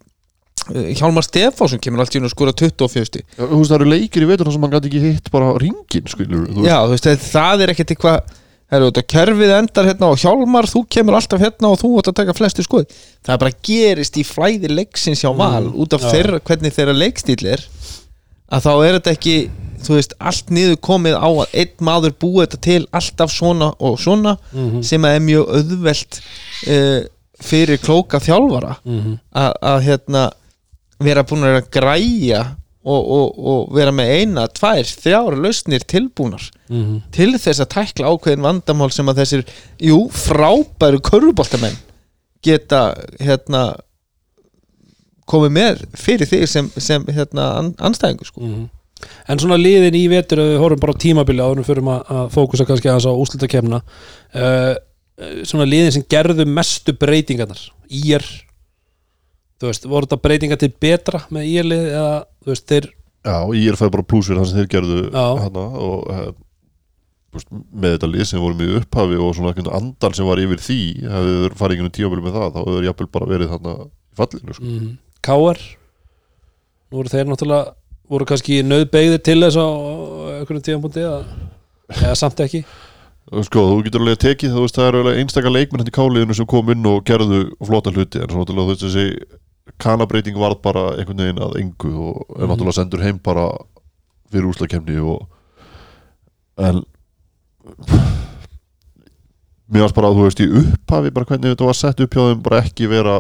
[0.75, 3.29] eh, Hjálmar Stefánsson kemur allt í hún að skora 24 stig.
[3.31, 5.55] Já, þú veist, það eru leikir í vetur þar sem hann gæti ekki hitt bara
[5.63, 6.67] ringin, skilur þú.
[6.67, 8.35] Já, þú veist, það er ekkert eitthvað
[8.67, 12.65] kerfið endar hérna og Hjálmar þú kemur alltaf hérna og þú átt að taka flestu
[12.67, 12.89] skoð
[13.23, 16.11] það bara gerist í flæði leiksins hjá val út af já.
[16.11, 17.63] þeirra, hvernig þeirra leikstíl er
[18.53, 19.37] að þá er þetta ekki
[19.87, 23.99] þú veist, allt niður komið á að einn maður búið þetta til alltaf svona og
[24.01, 24.83] svona Mhm.
[24.83, 26.21] sem að er mjög auðvelt
[26.69, 27.01] uh,
[27.41, 29.19] fyrir klóka þjálfara Mhm.
[29.35, 30.31] að, að hérna
[31.01, 32.45] vera búin að græja
[32.87, 37.03] og, og, og vera með eina, tvær, þrjár lausnir tilbúnar Mhm.
[37.13, 39.45] til þess að tækla ákveðin vandamál sem að þessir,
[39.79, 41.77] jú, frábæru körfuboltamenn
[42.43, 43.77] geta hérna
[45.29, 48.43] komið með fyrir þig sem, sem hérna an, anstæðingu sko.
[48.43, 48.67] Mhm.
[49.29, 52.13] En svona liðin í vetur við horfum bara á tímabili áður en við förum að,
[52.17, 54.73] að fókusa kannski aðeins á úslitakefna uh,
[55.45, 57.61] svona liðin sem gerðu mestu breytingarnar
[57.93, 58.25] ír
[59.61, 62.89] þú veist, voru þetta breytingar til betra með ír-lið eða þú veist, þeir
[63.27, 66.27] Já, og ég er fæði bara plús fyrir það sem þeir gerðu hana, og eh,
[67.35, 70.63] veist, með þetta lið sem vorum í upphafi og svona einhvern andal sem var yfir
[70.63, 74.21] því þeir farið einhvern tímabili með það þá hefur þeir jafnvel bara verið þarna í
[74.21, 74.69] fallinu sko.
[74.69, 74.93] mm,
[75.25, 75.59] Káar
[76.91, 77.75] nú voru þeir náttúrulega
[78.09, 79.67] voru kannski nöðbeigðir til þess á
[80.37, 81.23] einhverjum tíðanbúndi eða,
[82.03, 82.61] eða samt ekki?
[83.43, 86.37] Sko, þú getur alveg tekið þú veist, það eru alveg einstaka leikmenn hérna í káliðinu
[86.39, 89.07] sem kom inn og gerðu flotta hluti en svona þú veist þessi
[89.83, 92.53] kanabreiting varð bara einhvern veginn að engu og er Mhm.
[92.53, 93.49] náttúrulega sendur heim bara
[94.31, 95.27] fyrir úslakemni og
[96.63, 96.85] en
[99.67, 102.23] mér varst bara að þú veist í upphafi bara hvernig þetta var sett upp hjá
[102.31, 103.17] þeim bara ekki vera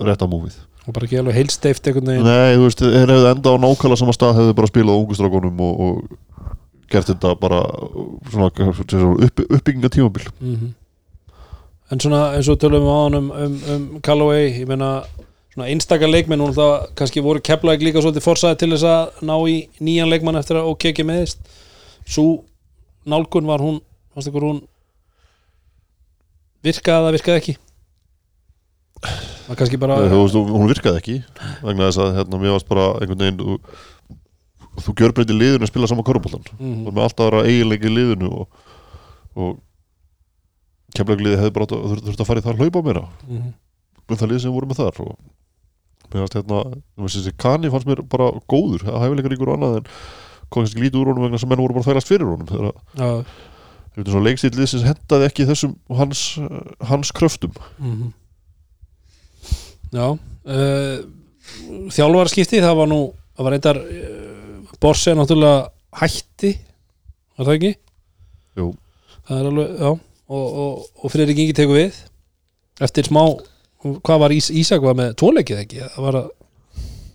[0.00, 2.26] rétt að múfið og bara ekki alveg heilsteift veginn.
[2.26, 5.82] Nei, þú veist, þeir hefðu enda á nákvæmlega sama stað hefðu bara spilað ungustrákonum og,
[5.86, 6.52] og
[6.92, 7.60] gert þetta bara
[8.32, 8.50] svona,
[8.82, 10.72] svona upp, uppbygginga tímabil Mhm.
[11.92, 15.04] En svona eins og tölum við á hann um, um, um Callaway, ég meina
[15.52, 19.34] svona einstakar leikmenn, hún það kannski voru keflaði líka svolítið forsaði til þess að ná
[19.44, 21.42] í nýjan leikmann eftir að OKK meðist
[22.08, 22.44] svo
[23.04, 23.82] nálgun var hún
[24.14, 24.62] fannst ykkur hún
[26.64, 27.56] virkaði eða virkaði ekki
[29.52, 31.16] það kannski bara Nei, þú hún virkaði ekki
[31.62, 33.58] vegna þess að hérna, mér varst bara einhvern veginn þú,
[34.86, 36.86] þú gjör breyti liðinu að spila saman korfbóltan Mhm.
[36.88, 38.48] og með alltaf aðra eiginleiki liðinu og,
[39.36, 39.60] og
[40.96, 43.52] kemlagliði hefði bara að- þurft þurft að fara í það að hlaupa meira Mhm.
[44.08, 45.16] með það lið sem voru með þar og
[46.12, 46.58] mér fannst hérna
[46.98, 49.86] þú þessi Kani fannst mér bara góður það hæfileikar ykkur og annað en
[50.52, 53.24] kom kannski lítið úr honum vegna sem menn voru bara að þælast fyrir honum þegar
[53.96, 56.38] þetta svona leikstíl liðsins hendaði ekki þessum hans,
[56.88, 58.12] hans kröftum mhm.
[59.92, 61.02] Já uh,
[61.92, 63.00] þjálfarskipti það var nú,
[63.36, 65.68] það var reyndar uh, Borse náttúrulega
[66.00, 66.54] hætti
[67.36, 67.72] var það ekki?
[68.58, 68.68] Jú,
[69.28, 69.90] það er alveg, já
[70.32, 71.98] og, og, og Friðrik Ingi tekur við
[72.82, 73.22] eftir smá,
[73.82, 76.30] hvað var Ís, Ísak var með tvoleikið ekki, það var að,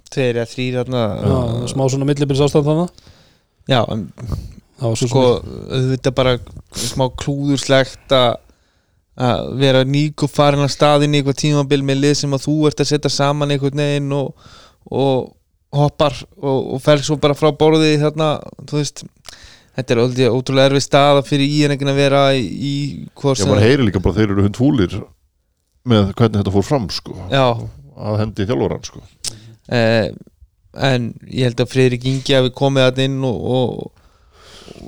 [0.08, 1.38] Tveir eða þrýr hérna já,
[1.74, 3.08] smá svona millibils ástand þannig
[3.68, 4.06] Já, en
[4.80, 6.36] það var svo sko auðvitað bara
[6.80, 8.38] smá klúðurslegt að
[9.18, 12.58] að vera nýk og farin að staðin í eitthvað tímabil með lið sem að þú
[12.70, 14.50] ert að setja saman einhvern veginn og,
[14.94, 15.34] og
[15.78, 18.36] hoppar og, og fer svo bara frá borði þarna,
[18.70, 19.04] þú veist
[19.78, 22.76] þetta er aldrei ótrúlega erfið staða fyrir í en ekki að vera í,
[23.18, 24.98] hvort ég bara heyri líka bara þeir eru hund fúlir
[25.88, 27.14] með hvernig þetta fór fram sko.
[27.32, 27.46] Já,
[27.98, 29.04] að hendi þjálfóran sko.
[29.72, 30.10] Eh,
[30.88, 34.04] en ég held að Friðrik Ingi hafi komið að inn og, og,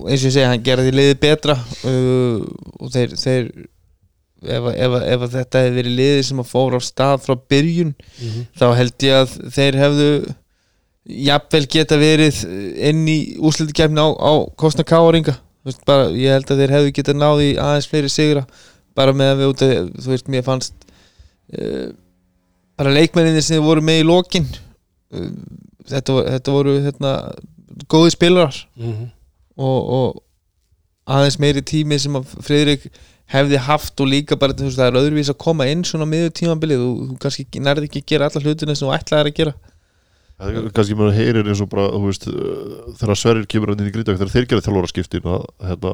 [0.06, 1.56] eins og ég segi, hann gerði liðið betra
[1.88, 2.44] uh,
[2.80, 3.52] og þeir, þeir
[4.44, 7.94] ef, ef, ef þetta hefði verið liðið sem að fóra á stað frá byrjun
[8.60, 10.10] þá held ég að þeir hefðu
[11.30, 12.42] jafnvel geta verið
[12.90, 15.38] inn í úrslutikefni á, á kostna káringa
[16.16, 18.46] ég held að þeir hefðu geta náði aðeins fleiri sigra
[18.98, 20.90] bara með að við út að þú veist, mér fannst
[21.56, 21.92] uh,
[22.80, 25.30] bara leikmenninir sem voru með í lokin uh,
[25.88, 27.14] þetta, þetta voru hérna,
[27.88, 28.60] góði spilarar.
[28.80, 29.08] Mm
[29.60, 30.24] og, og
[31.10, 32.88] aðeins meiri tími sem að Friðrik
[33.30, 36.32] hefði haft og líka bara þú veist, það er öðruvís að koma inn svona miður
[36.40, 39.54] tímabilið og þú kannski nærði ekki að gera alla hlutina sem þú ætlaðir að gera.
[40.40, 43.86] Það er kannski maður heyrir eins og bara þú veist, uh, þegar Sverrir kemur inn
[43.86, 45.94] í Grindavík þegar þeir gera þjálfóra skiptin að, hérna,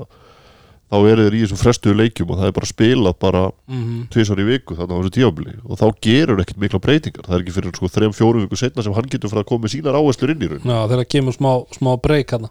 [0.86, 4.04] þá eru þeir í þessum frestuðu leikjum og það er bara spilað bara -hmm.
[4.14, 7.26] tvisar í viku þannig á þessu tíabili og þá gerur ekkert mikla breytingar.
[7.26, 9.66] Það er ekki fyrir sko þrem fjóru viku setna sem hann getur fyrir að koma
[9.66, 10.62] með sínar áherslur inn í raun.
[10.62, 12.48] Já, þegar kemur smá, smá breyk hann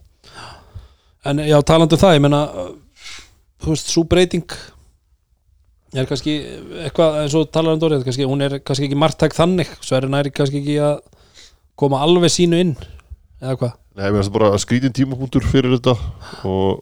[1.25, 2.41] En já, talandi um það, ég menna
[3.65, 4.57] þú veist, svo breyting
[5.95, 6.35] er kannski
[6.85, 10.61] eitthvað eins og talar um kannski, hún er kannski ekki margtæk þannig, Sverri næri kannski
[10.61, 10.99] ekki að
[11.79, 12.75] koma alveg sínu inn
[13.41, 15.95] eða hvað Nei, mér finnst það bara skrítin tímapunktur fyrir þetta
[16.51, 16.81] og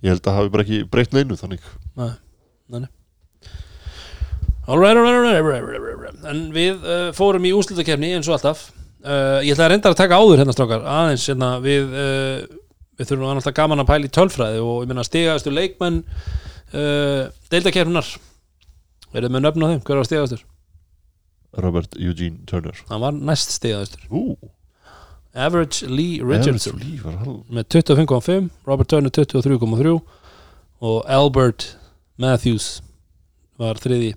[0.00, 2.12] ég held að það hafi bara ekki breytt neinu þannig Nei,
[2.72, 2.92] nei, nei.
[4.66, 6.22] Alright, alright, alright.
[6.26, 8.64] En við uh, fórum í úrslutakefni eins og alltaf
[9.04, 12.40] uh, Ég ætla að reynda að taka áður hérna strákar aðeins hérna við uh,
[12.96, 18.14] við þurfum alltaf gaman að pæla í tölfræði og ég meina stigaðastu leikmenn uh, deildakefnunar
[19.16, 20.44] Verðið með nöfn á þeim, hver var stigaðastur?
[21.64, 22.80] Robert Eugene Turner.
[22.90, 24.02] Hann var næst stigaðastur.
[25.36, 26.80] Average Lee Richardson.
[26.80, 29.94] Evans Lee með 25,5 Robert Turner 23,3
[30.84, 31.70] og Albert
[32.20, 32.82] Matthews
[33.60, 34.14] var þriði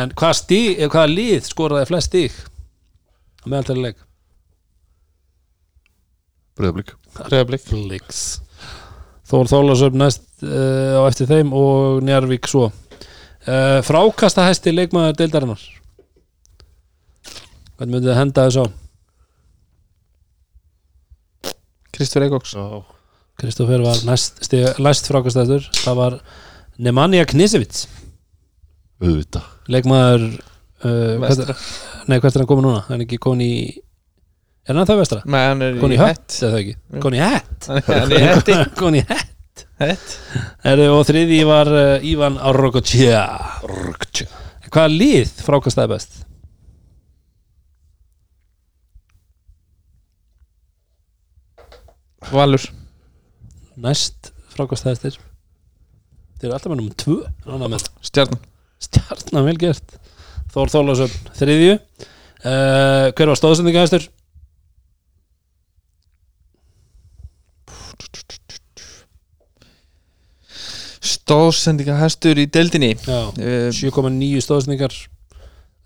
[0.00, 2.36] en hvað stig, eða hvaða lið skoraði flest stig
[3.44, 4.06] á meðaltæli leik
[7.70, 8.40] Blix.
[9.30, 12.68] Þór Þólasöfn næst uh, á eftir þeim og Njarvík svo.
[13.46, 15.62] Uh, frákasta hæsti leikmaður deildarinnar.
[17.80, 18.66] Hvernig myndið þið henda þessu á?
[22.00, 22.64] Kristofur Eikóks Já,
[23.40, 24.38] Kristoffer var næst,
[24.80, 26.16] næst frákastæstur það var
[26.80, 27.86] Nemanja Knisevits
[29.68, 31.56] leikmaður uh, hvert, Vestra
[32.08, 32.82] nei, hvert er hann komið núna?
[32.88, 33.54] hann er ekki komin í
[34.70, 35.20] er hann það vestra?
[35.26, 36.38] Nei, hann er komin í það hett.
[38.98, 39.30] í hett
[39.80, 40.10] Hett.
[40.68, 43.22] Er, og þriði var uh, Ivan Arrokochia
[44.70, 46.20] hvaða lið frákastæði best?
[52.30, 52.68] Valur.
[53.80, 55.16] Næst frákastæðistir
[56.40, 57.16] þeir eru alltaf með nummer 2
[57.48, 58.44] ánægð með Stjarnan.
[58.80, 59.98] Stjarnan vel gert.
[60.52, 64.06] Þór Þólasöfn þriðju uh, hver var stóðsendingahæstur?
[71.30, 72.94] Stóðsendinga hestur í deildinni.
[73.06, 74.96] Já, uh, 7,9 stóðsendingar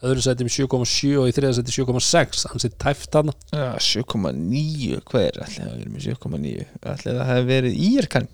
[0.05, 5.03] öðru sæti um 7,7 og í þriða sæti 7,6 hann sitt tæft hann ja, 7,9
[5.09, 8.31] Hvað er allir að vera með 7,9 Allir það hefði verið írkan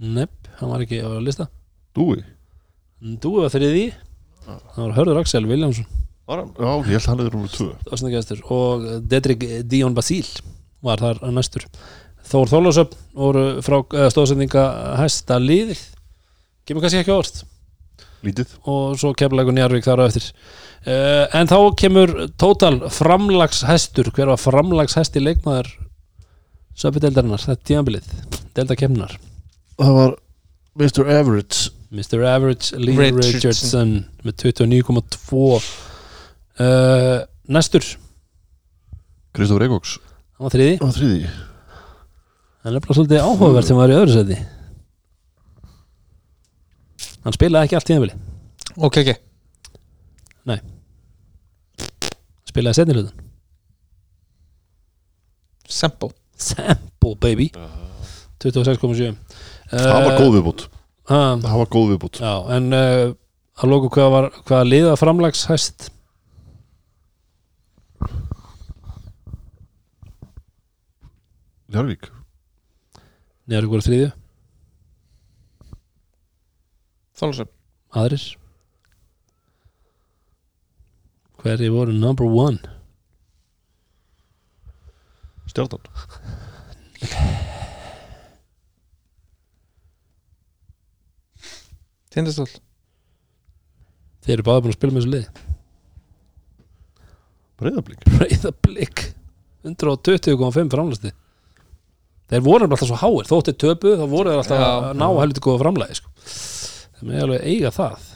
[0.00, 1.48] Nepp, hann var ekki á lista.
[1.96, 2.22] Dúi
[3.20, 3.86] Þú var þriði
[4.46, 5.88] það var Hörður Axel Viljámsson
[6.30, 6.52] Var hann?
[6.56, 10.28] Já, ég held hann er 2 stóðsendingastur og Dedrick Dion Basíl
[10.80, 11.66] var þar næstur.
[12.30, 13.82] Þór Þólasöfn voru frá
[14.14, 14.62] stóðsendinga
[14.96, 15.82] hæsta liðið
[16.70, 17.42] kemur kannski ekki orð
[18.20, 18.50] Lítið.
[18.68, 20.26] Og svo kemlagur Njarvík þar á eftir.
[20.84, 22.10] Uh, en þá kemur
[22.40, 24.10] tótal framlagshestur.
[24.12, 25.70] Hver var framlagshesti leikmaður
[26.80, 28.10] söpideldarinnar, þetta er tíðanbilið
[28.56, 29.16] delda kemnar,
[29.80, 30.14] Það var
[30.80, 31.08] Mr.
[31.08, 32.22] Average Mr.
[32.28, 33.32] Average Lee Richardson.
[33.34, 33.92] Richardson,
[34.24, 35.40] með 29,2
[36.60, 37.18] uh,
[37.50, 37.88] næstur.
[39.36, 40.78] Kristofur Eikóks hann var þriði
[42.64, 44.38] hann er bara svolítið áhugavert sem var í öðru seti
[47.30, 48.28] hann spilaði ekki allt tíðanbilið
[48.86, 49.16] Ok, ok.
[52.50, 53.28] Spilaði setni hlutin
[55.70, 56.10] Sempo
[56.40, 57.46] Sample baby.
[58.42, 59.14] 26,7
[59.70, 63.12] Það var góð viðbútt uh, Það var góð viðbútt Já, en uh,
[63.60, 65.90] að lóku hvað var hvað liða framlags hæst
[71.70, 72.08] Jarvík
[73.50, 74.08] Neður ykkur þriðju,
[77.20, 77.50] Þólasöp
[78.00, 78.22] aðrir?
[81.40, 82.58] Hverju voru number one?
[85.50, 85.84] Stjarnan.
[92.10, 92.48] Tindastól
[94.20, 95.26] Þeir eru báði búin að spila með þessu lið
[97.60, 99.02] Breiðablík Breiðablík
[99.68, 101.12] 120,5 framlæsti
[102.30, 103.26] Þeir voru alltaf svo háir.
[103.26, 106.12] Þóttir töpu, þá voru þeir alltaf að ná helviti góða framlæði sko.
[107.00, 108.08] Það með alveg eiga það.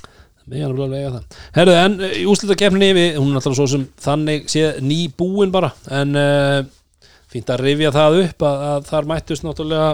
[0.00, 1.38] Það með alveg eiga það.
[1.56, 5.72] Herðu, en uh, í við, hún er alltaf svo sem þannig sé ný búin bara
[5.90, 6.60] en uh,
[7.30, 9.90] fínt að rifja það upp að, að þar mættust náttúrulega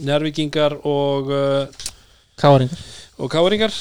[0.00, 1.88] njárvíkingar og uh,
[2.40, 2.80] Káringar.
[3.20, 3.76] og káringar.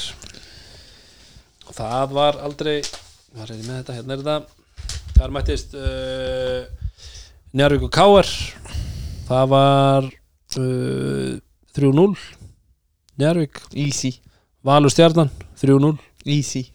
[1.70, 4.98] Og það var aldrei hvað er ég með þetta, hérna er þetta.
[5.20, 6.68] Þar mættist uh,
[7.56, 8.28] Njárvík og Káar.
[9.30, 10.12] Það var
[10.60, 11.40] uh,
[11.80, 12.12] 3-0
[13.20, 14.14] Njárvík, Easy.
[14.64, 16.66] Valur Stjarnan 3-0 Easy.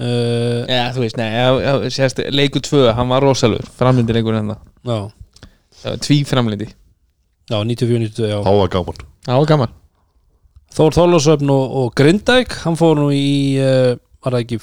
[0.00, 4.34] Uh, Já, þú veist, nei, já, já, sérst, leikur 2 hann var rosalur, framlindi leikur
[4.34, 4.58] hennar
[4.88, 4.96] já,
[6.00, 6.66] tví framlindi
[7.50, 8.38] já 94-92 já.
[8.42, 9.02] Það var gaman.
[9.26, 9.74] Það var gaman.
[10.72, 13.26] Þór Þorlásöfn og, og Grindæk hann fór nú í
[13.60, 13.92] uh,
[14.24, 14.58] var það ekki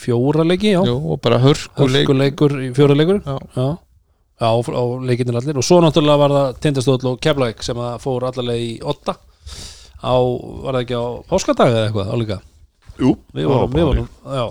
[0.00, 3.18] fjóra leiki já, Jú, og bara hörkuleik hörkuleikur í fjóra leikur.
[3.26, 3.36] Já.
[3.58, 3.66] já,
[4.40, 5.58] já á, á leikinnir allir.
[5.60, 9.18] Og svo náttúrulega var það Tindastóll og Keflavík sem að fór allarleið í otta
[10.00, 10.14] á,
[10.64, 12.40] var það ekki á páskadag eða eitthvað álíka
[13.00, 14.46] Jú, við það vorum, við vorum, já.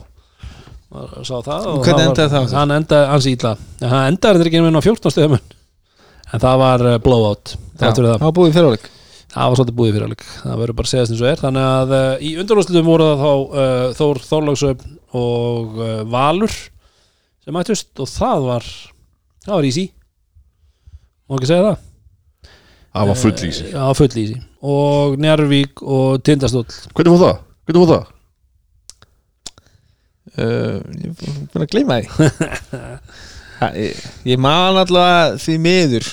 [1.22, 2.54] Sá það og Hvernig það endaði það?
[2.58, 6.64] hann endaði hans ítla en hann endaði þetta ekki með á 14 stöðum en það
[6.64, 8.00] var uh, blowout það.
[8.00, 8.88] það var búið fyrirleik
[9.30, 11.42] það var svolítið búið fyrir alveg það verður bara að segja eins og er.
[11.44, 17.56] Þannig að uh, í undanúrslutum voru það þá uh, Þór Þorlagsöfn og uh, Valur sem
[17.56, 18.72] mættust og það var
[19.46, 19.86] það var easy.
[21.30, 21.89] Má ekki segja það
[22.90, 23.68] Það var full í sig.
[23.74, 26.66] Já full easy og Njarvík og Tindastóll.
[26.98, 27.38] Hvernig fór það?
[27.70, 28.08] Hvernig fór það?
[30.40, 31.14] uh, Ég er
[31.54, 32.08] búin að gleyma því.
[33.60, 36.06] Ha, ég, ég man alltaf því miður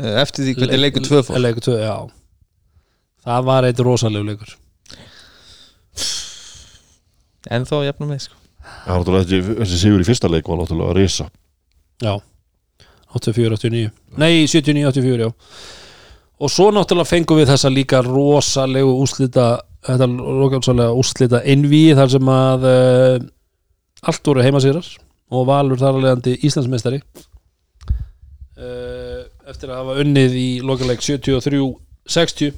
[0.00, 1.40] uh, eftir því hvernig leikur 2 fór.
[1.44, 1.94] leikur 2, já.
[3.26, 4.54] Það var eitt rosalegu leikur.
[7.50, 8.36] En þó jafnum með sko.
[8.60, 11.26] Það var náttúrulega þessi, sigur í fyrsta leik var náttúrulega að risa
[12.04, 12.12] já
[13.16, 13.90] 84-89
[14.20, 15.30] nei 79-84 já.
[16.40, 19.48] Og svo náttúrulega fengum við þessa líka rosalegu úslita
[19.84, 23.18] þetta rosalega úslita innví þar sem að uh,
[24.08, 24.88] allt voru heimasýrar
[25.30, 27.02] og Valur þar að leiðandi Íslandsmeistari.
[28.60, 32.56] Uh, eftir að hafa unnið í lokaleg 73-60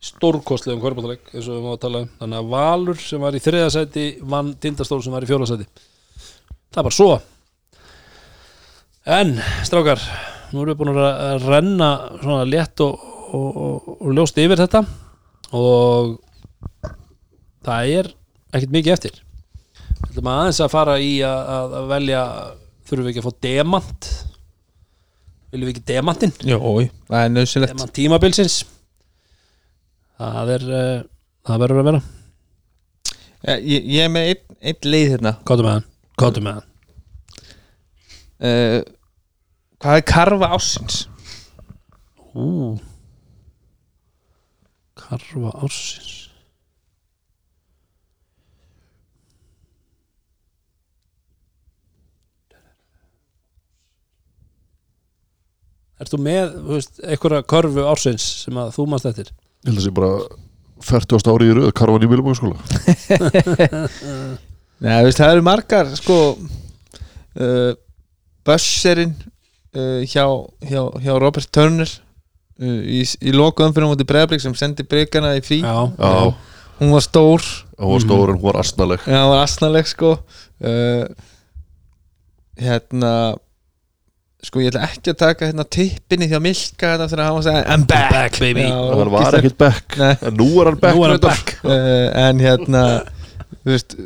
[0.00, 2.10] stórkostlegum kvörbáttaleg eins og við máum að tala um.
[2.22, 5.66] Þannig að Valur sem var í þriðasæti vann Tindastól sem var í fjórasæti
[6.70, 7.10] það var svo
[9.06, 10.00] en strákar
[10.50, 11.90] nú erum við búin að renna
[12.20, 14.82] svona létt og, og, og, og ljóst yfir þetta
[15.56, 16.16] og
[17.66, 18.10] það er
[18.50, 19.20] ekkert mikið eftir.
[20.00, 22.24] Þetta maður aðeins að fara í að, að, að velja
[22.88, 24.10] þurfum við ekki að fá demant?
[25.50, 26.34] Viljum við ekki demantinn?
[26.46, 26.58] Jó,
[27.10, 28.56] það er nöðsynlegt demant tímabilsins.
[30.20, 30.96] Það er uh,
[31.48, 32.02] það verður að vera.
[33.40, 35.36] Ja, ég, ég er með einn, einn leið hérna.
[35.48, 35.86] Kóttu með hann
[36.20, 36.69] Kóttu með hann
[38.40, 38.80] uh,
[39.80, 41.02] Hvað er karfa ásins?
[42.36, 42.78] Ú
[45.00, 46.16] Karfa ársins
[56.00, 59.32] Ert þú með, þú veist, einhverja körfu ársins sem að þú mannst eftir?
[59.66, 60.12] Ég held að sé bara
[60.88, 62.56] 40 ári í röð Karvan í Vilbúinskóla
[64.80, 67.72] Nei, þú veist, það eru margar sko uh,
[68.46, 69.14] Bösserinn
[69.76, 70.24] uh, hjá,
[70.64, 75.44] hjá, hjá Robert Turner uh, í, í lokuðum fyrir mútið breyðblik sem sendi breykana í
[75.44, 75.60] frí.
[75.64, 76.32] Já, Já,
[76.80, 77.44] hún var stór,
[77.76, 80.14] hún var stór en hún var astnaleg já, hún var asnaleg sko.
[80.60, 81.04] Uh,
[82.60, 83.12] hérna
[84.40, 87.42] sko ég ætla ekki að taka hérna tippinni því að Milka þetta þegar hann var
[87.42, 88.64] að segja I'm back, back, baby.
[88.64, 89.98] Já, Það var ekkert back.
[90.00, 90.12] Nei.
[90.30, 91.54] En nú er hann back er hann back.
[91.60, 92.84] Uh, en hérna
[93.60, 93.96] þú veist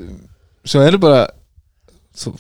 [0.65, 1.21] svo eru bara
[2.19, 2.33] þú,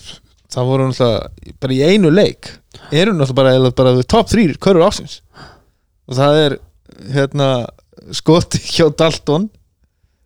[0.55, 2.53] það voru náttúrulega bara í einu leik
[2.95, 5.21] eru náttúrulega bara, bara top 3 körur ásins
[6.09, 6.57] og það er
[7.15, 7.49] hérna
[8.15, 9.49] skoti hjá Dalton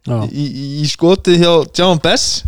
[0.08, 2.42] Já, í, í, í skoti hjá John Bess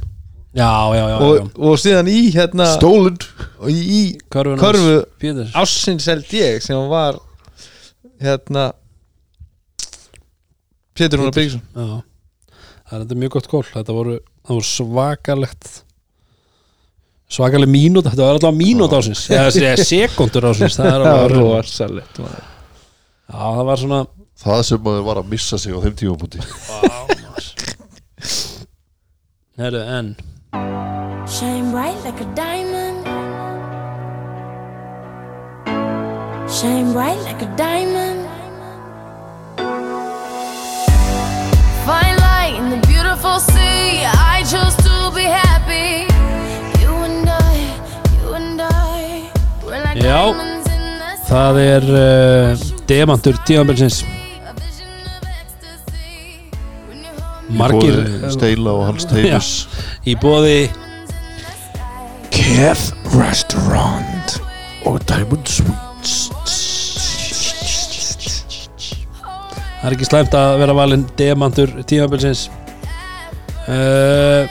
[0.56, 1.16] já, já, já, já.
[1.26, 3.18] og, og síðan í hérna Stolen.
[3.60, 4.00] og í,
[4.32, 5.52] Körfun körfu Péturs.
[5.54, 7.18] ásins held ég sem var
[8.20, 8.70] hérna
[10.96, 12.00] Pétur Rúnar Byggsson Já,
[12.90, 13.62] það er þetta mjög gott gól.
[13.70, 15.68] Þetta voru, það voru svakalegt
[17.30, 22.20] svakaleg mínúta Þetta var alltaf mínúta ásins eða sekundur ásins Það er alveg rosalegt.
[22.20, 24.00] Já, það var svona
[24.40, 26.38] Það sem maður var að missa sig á þeim tímapunkti
[29.60, 30.14] Herru, en
[31.30, 33.06] Shine bright like a diamond.
[36.50, 38.19] Shine bright like a diamond.
[50.00, 50.20] Já,
[51.28, 53.74] það er uh, demantur me
[57.58, 57.98] Margir
[58.32, 59.50] Steila og hans teimis
[60.08, 60.70] í bóði
[62.32, 64.38] Kef Restaurant
[64.88, 66.30] og Diamond Sweets.
[69.80, 72.48] Það er ekki slæmt að vera valinn demantur tímabilsins.
[73.68, 74.48] Uh,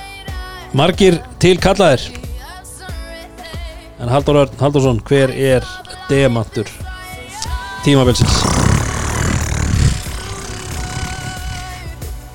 [0.78, 2.19] Margir til kallaðir
[4.00, 5.66] En Haldur Örn Haldursson, hver er
[6.08, 6.70] demantur
[7.84, 8.38] tímabilsins?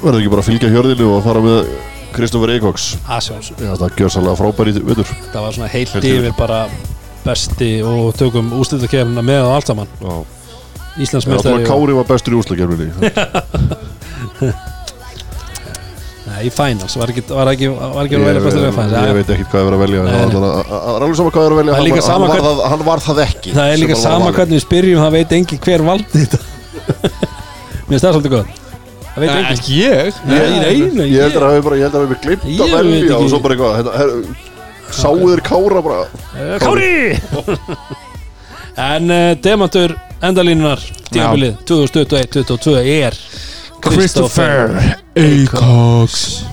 [0.02, 1.70] Verður ekki bara að fylgja hjörðinu og fara með
[3.08, 6.28] Asjálfsson Já, það gjör sannlega frábæri vitur Það var svona heilt yfir.
[6.38, 6.60] bara
[7.24, 9.96] besti og tökum úslitakefnina með og allt saman.
[10.04, 10.14] Já,
[11.00, 11.66] Íslands Já, það mestari og...
[11.72, 12.92] Kári var bestur í úslagjarfinni
[16.24, 18.94] Nei, í finals, var ekki, var ekki, var ekki að vera bestur í finals?
[19.04, 20.04] Ég veit ekki hvað ég var að velja.
[20.08, 21.74] Það það er alveg sama hvað ég var að velja.
[21.74, 23.52] Það er Hann hann var hvern- það- Hann var það ekki.
[23.58, 26.40] Það er líka sama hvernig við spyrjum það veit engin hver valdi þetta.
[27.84, 28.60] Mér finnst það svolítið gott.
[29.14, 30.16] Það veit Ekki ég.
[30.26, 32.44] Nei, nei, nei Ég held að það hefur bara, ég held að það hefur glimt
[32.64, 34.34] að velja og svo bara eitthvað
[34.94, 36.00] Sáu þeir Kára bara?
[36.34, 36.96] Eh, Kári!
[38.74, 39.92] En uh, demantur
[40.24, 40.80] endalínunar
[41.14, 43.14] Tímabilið 2021-2022 er
[43.85, 44.70] Christopher
[45.16, 46.45] Acox.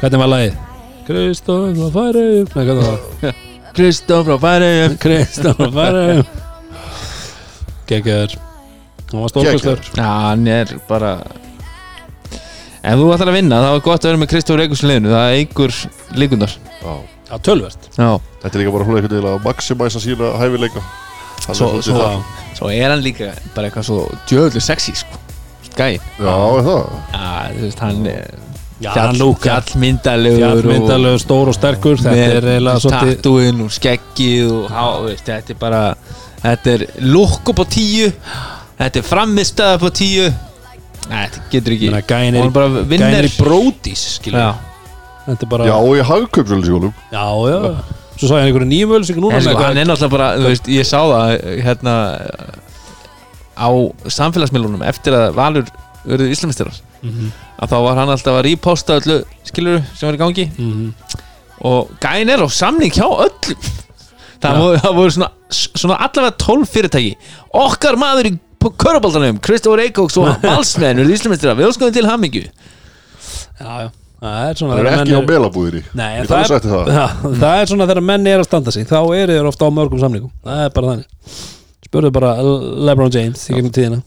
[0.00, 0.56] Hvernig var lagið?
[1.06, 2.88] Kristoffer Færiðum Nei, hvernig var
[3.22, 3.36] það?
[3.76, 6.32] Kristoffer Færiðum Kristoffer Færiðum
[7.90, 8.34] Gekkjaður
[9.12, 11.12] Hann var stórkostur Já, hann er bara
[12.82, 15.12] Ef þú ætlar að vinna, þá er gott að vera með Kristoffer Acox í liðinu.
[15.14, 15.74] Það eigur
[16.18, 16.94] líkundar Já.
[17.30, 18.08] Já, tölvert Já.
[18.42, 20.82] Þetta er líka bara svona einhvern veginn að maximæsa sína hæfileika.
[21.42, 22.24] Er Svo, svo, það.
[22.58, 25.20] svo er hann líka bara eitthvað svo djöðlu sexy sko
[25.78, 26.86] Gæinn Já, er það?
[27.12, 28.38] Já, þú veist, hann er
[28.82, 32.00] Já, hann lúkar fjallmyndalegur Fjallmyndalegu, stór og sterkur.
[32.02, 35.82] Þetta er eiginlega svolítið Tattúin og skeggið og há, veist, þetta er bara
[36.42, 38.08] Þetta er lukk upp á tíu.
[38.80, 40.24] Þetta er frammiðstöða upp á tíu.
[41.10, 44.50] Nei, þetta getur ekki Meina, Gæin er, bara gæin vinnur er í bródís Skilja Já,
[45.26, 47.60] Þetta er bara Já, og í hagkaupsölusíkólum Já, já.
[48.12, 50.50] Svo sá ég hann einhverju nýjum núna en sko, með hann er náttúrulega bara, þú
[50.50, 51.32] veist, ég sá það
[51.66, 51.94] hérna
[53.58, 53.68] á
[54.08, 55.68] samfélagsmiðlunum eftir að Valur
[56.06, 60.20] verður Íslamistirar Mhm, að þá var hann alltaf að reposta öllu skilur sem var í
[60.20, 60.44] gangi.
[60.54, 60.92] Mhm.
[61.66, 63.56] og gæin er á samning hjá öllum.
[64.42, 64.58] Það, Já.
[64.58, 67.16] voru, það voru svona, svona allavega 12 fyrirtæki.
[67.54, 72.44] Okkar maður í köruboltanum Kristofur Eikóks og valsmenn verður Íslamistirar, við óskum til hamingju.
[73.60, 73.90] Já, já.
[74.22, 76.90] Það er Það er ekki á menn melabúðinni Nei, það, þér það.
[76.98, 77.06] Já,
[77.42, 79.98] það er svona þegar menn er að standa sig þá eru þeir ofta á mörgum
[79.98, 81.06] samlingum það er bara þannig
[81.92, 82.32] spurðu bara
[82.88, 84.00] LeBron James í gegnum tíðina.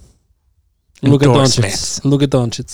[1.06, 1.84] Look at Doncic.
[2.10, 2.74] Look at Doncic.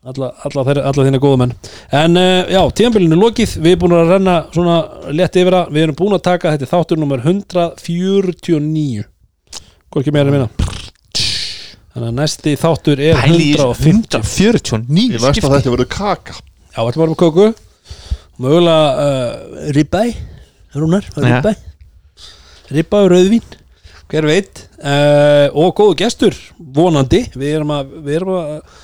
[0.00, 1.50] Alla, alla, alla þína góðu menn.
[1.92, 3.58] En uh, já, tíðanbylinu lokið.
[3.60, 4.76] Við erum búin að renna svona
[5.12, 5.74] létt yfir það.
[5.76, 9.04] Við erum búin að taka þetta þáttur nummer 149
[9.90, 10.48] hvað ekki meira að minna.
[11.90, 15.52] Þannig að næsti þáttur er Pæli í 150 149 Í næsta skipti.
[15.58, 16.38] þetta verður kaka.
[16.70, 17.48] Já, þetta með köku?
[18.40, 20.04] Mögulega uh, ribbæ
[20.78, 21.50] Rúnar, ribbæ
[22.70, 23.58] Ribbæ og rauðvín
[24.10, 24.64] Hver veit?
[24.82, 27.24] Uh, Og góðu gestur, vonandi.
[27.38, 28.80] Við erum að Við erum að,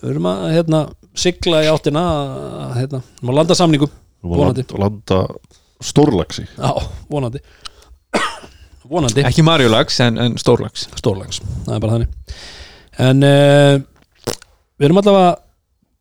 [0.00, 0.80] við erum að hérna,
[1.20, 4.64] sigla í áttina að, hérna, að landa samningum Vonandi.
[4.76, 5.20] Landa, landa
[5.84, 6.44] stórlaxi.
[6.56, 6.72] Já,
[7.08, 7.40] vonandi.
[8.90, 9.22] Vonandi.
[9.24, 12.34] Ekki Marjolags en, en Stórlags Stórlags, það er bara þannig.
[13.00, 13.76] En uh,
[14.80, 15.30] Við erum allavega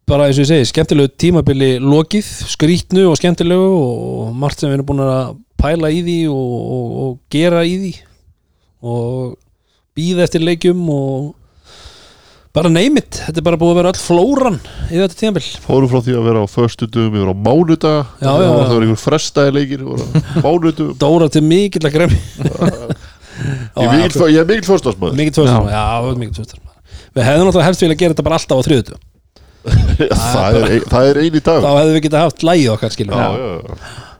[0.10, 4.80] bara eins og ég segi, skemmtilegu tímabili lokið, skrítnu og skemmtilegu og margt sem við
[4.80, 7.92] erum búin að pæla í því og, og, og gera í því
[8.86, 9.36] og
[9.98, 11.36] býða eftir leikjum og
[12.56, 14.58] bara neymit, þetta er bara búið að vera öll flóran
[14.90, 15.44] í þetta tímabil.
[15.66, 18.88] Fórum frá því að vera á föstu dögum yfir á mánudaga Já, já, Það var
[18.88, 19.86] einhver frestaði leikir
[20.46, 22.18] Mánudum Dóra til mikill að gremi
[23.80, 24.98] Ég er mikill, er mikill tvöstar,
[25.70, 25.86] já,
[26.18, 26.66] mikill tvöstar
[27.16, 29.00] Við hefðum náttúrulega helst vilja gera þetta bara alltaf á þriðutu
[30.00, 33.24] það, er, er eini dag þá hefðum við getað haft lægið okkar skilur þá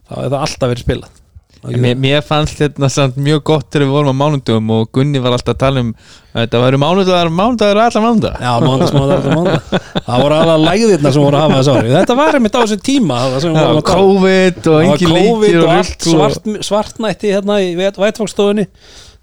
[0.10, 1.22] hefði það alltaf verið spilað
[1.64, 5.36] mér, mér fannst þetta samt mjög gott þegar við vorum á mánudögum og Gunni var
[5.36, 5.90] alltaf að tala um
[6.30, 11.12] að þetta væri mánudagar, mánudagar allar mánudagar Já, mándags, mándags, mándags Það voru alveg lægðirna
[11.16, 13.60] sem voru að hafa þess ári Þetta var einmitt á þessu tíma það sem við
[13.60, 14.10] Já, vorum að tala um.
[14.16, 18.68] COVID og var leikir COVID og allt svart, svartnætti hérna í vætfókstofunni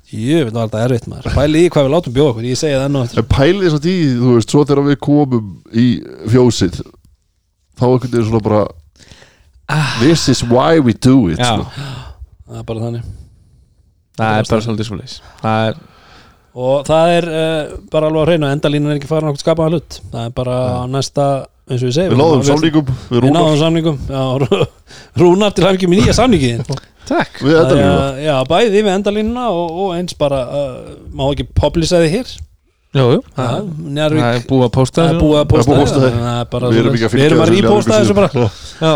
[0.06, 1.32] Jú, þetta var þetta erfitt maður.
[1.34, 3.64] Pæli í hvað við látum bjóða okkur, ég segi það enn og eftir En pælið
[3.64, 5.86] þess að því, þú veist, svo þegar við komum í
[6.30, 6.78] fjósið
[7.80, 8.66] þá bara
[9.98, 12.05] This is why we do it Já.
[12.46, 13.06] Það er bara þannig.
[14.16, 15.78] Það er bara svolítið svolítið Það er,
[16.56, 19.98] Og það er uh, bara alveg að reyna Endalínan er ekki farin okkur skapaða hlut.
[20.12, 21.26] Það er bara á næsta,
[21.68, 23.98] eins og við segjum Við náðum samlingum við náðum samningum.
[24.08, 24.68] Já, Rú-
[25.20, 26.64] Rúnar til ekki með nýja samningin
[27.10, 27.42] takk.
[27.44, 27.90] Við líka
[28.24, 30.78] Já, bæði við endalínuna og, og eins bara uh,
[31.12, 32.32] Má ekki publisaði hér?
[32.96, 36.00] Jú, jú, Já, það er búið að posta Það er búið að posta Það þessu,
[36.06, 36.70] þessu.
[36.72, 38.48] Við erum ekki að Við erum að fylgja reposta þessu bara.
[38.80, 38.94] Já,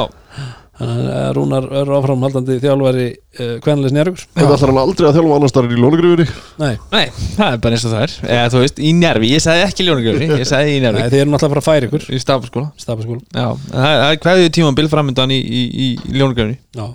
[1.36, 5.76] Rúnar er áframhaldandi þjálfari uh, Kvenleis Njarvíks Þetta ætlar hann aldrei að þjálfa annar starfinn
[5.76, 6.26] í lónagrifunni
[6.62, 7.02] Nei, nei,
[7.34, 8.14] það er bara eins og það er.
[8.36, 11.24] Eða þú veist, í Njárvi, ég sagði ekki Ljónagjöfri Ég sagði í Nei Njárvi, þið
[11.24, 12.08] erum náttúrulega að fara að færa ykkur.
[12.08, 16.16] Í stafaskóla Stafaskóla Já, en það það er hverju tíma bilframöndan í, í, í, í
[16.16, 16.86] Ljónagjöfri Já.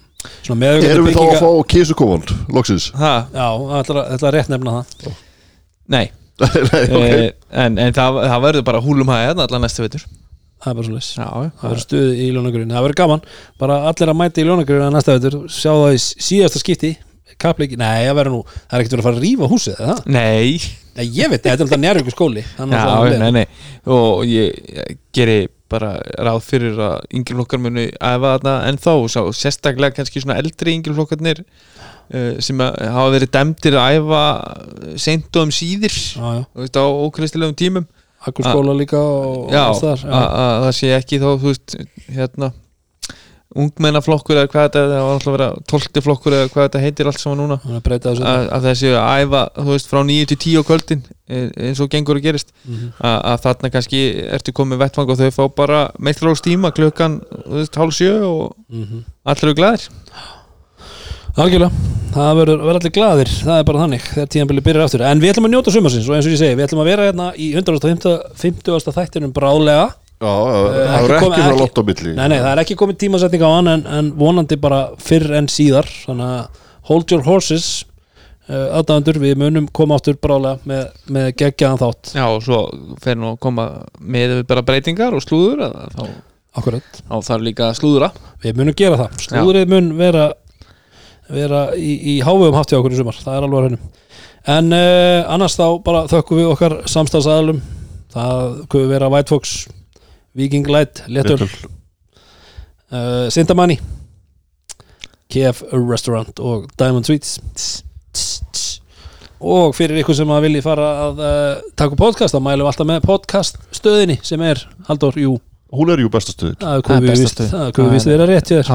[0.42, 2.28] Svona með Erum við þá að fá kísukófan,
[2.58, 2.90] loksins?
[2.98, 5.18] Það, Já, það ætla, ætla að rétt nefna það.
[5.94, 6.06] Nei.
[6.42, 6.96] Nei, ok.
[6.98, 7.28] Okay.
[7.54, 10.04] En, en það, það verður bara húlum hæða allan næstu veitur
[10.64, 13.26] Það er bara svo leys Það verður stuð í ljónagurinn Það verður gaman.
[13.62, 16.00] Bara allir að mæta í ljónagurinn að næsta veitur Sjá það í
[16.30, 16.96] síðasta skipti
[17.42, 19.98] Kappleiki Nei, það verður nú Það er ekkert verið að fara að rífa húsið eða?
[20.16, 20.60] Nei,
[20.96, 22.42] Nei, ég veit, þetta er alltaf njárvíku skóli.
[22.56, 22.84] Já,
[23.20, 23.46] nei, nei.
[23.92, 28.92] Og ég, ég geri bara ráð fyrir að yngri flokkar muni æfa þarna en þá
[29.12, 34.22] sá, sérstaklega kannski svona eldri yngri flokkarnir uh, sem hafa verið dæmdir að æfa
[35.02, 37.90] seint og um síðir á ókristilegum tímum
[38.26, 41.76] Akkur skóla líka og alls þar að að það sé ekki þá þú veist,
[42.16, 42.52] hérna
[43.56, 46.82] ungmennaflokkur eða hvað þetta er, það var alltaf að vera tólti flokkur eða hvað þetta
[46.84, 47.58] heitir allt saman núna.
[47.64, 51.80] Að að, þessi að æfa þú veist, frá 9 til 10 á kvöldin eh, eins
[51.86, 52.52] og gengur að gerist.
[52.66, 52.90] Mhm.
[53.00, 54.02] að, að þarna kannski
[54.36, 59.06] ertu komið vettfang og þau fá bara meittlókstíma klukkan þú veist, hálf sjö og Mhm.
[59.26, 59.88] allir eru glæðir
[61.36, 61.72] Algjörlega,
[62.16, 63.32] það verður allir glaðir.
[63.44, 65.04] Það er bara þannig þegar tíðanbili byrjar aftur.
[65.10, 67.08] En við ætlum að njóta sumarsins og eins og ég segi Við ætlum að vera
[67.10, 68.94] hérna í 150.
[68.96, 69.88] þættinum bráðlega.
[70.16, 72.14] Já, það Eh, er ekki frá ekki- lott á milli.
[72.16, 75.48] Nei, nei, það er ekki komið tímasetning á hann en, en vonandi bara fyrr en
[75.52, 75.90] síðar.
[76.06, 76.48] Þannig að
[76.88, 77.84] hold your horses
[78.48, 82.14] uh, aðdæðandur, við munum koma áttur bráðlega með, með geggjaðan þátt.
[82.16, 82.62] Já og svo
[83.04, 83.68] fer nú að koma
[84.00, 86.08] með bara breytingar og slúður að, þá,
[86.56, 88.12] Akkurat, þá þarf líka að slúðura
[88.46, 89.20] við munum gera það.
[89.28, 90.30] Slúðrið mun vera
[91.32, 93.18] vera í, í hávegum haft hjá okkur í sumar.
[93.22, 93.94] Það er alveg að hennum
[94.46, 97.64] en uh, annars þá bara þökkum við okkar samstagsaðalum
[98.14, 99.56] það kuður vera White Fox
[100.38, 101.40] Viking Light, Letul.
[102.92, 103.80] uh, Sintamanni
[105.34, 107.40] KF Restaurant og Diamond Sweets.
[109.46, 112.88] Og fyrir ykkur sem að vilji fara að uh, taka podcast, þá mælum við alltaf
[112.90, 115.34] með podcast stöðinni sem er, Halldór, jú.
[115.76, 117.50] Hún er jú bestastöðin það er Það er komið stöð.
[117.52, 118.70] það er komið víst að vera rétt hjá þér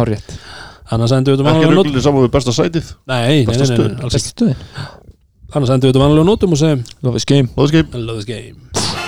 [0.91, 2.95] Annars endur við þetta Ekki mannlega nótum rugglinni saman við besta sætið.
[3.11, 4.55] Nei, nei, Besta nei, nei, nei, alls ekki.
[5.55, 7.53] Annars endur við þetta mannlega nótum og segjum Love is game.
[7.95, 8.99] Love this game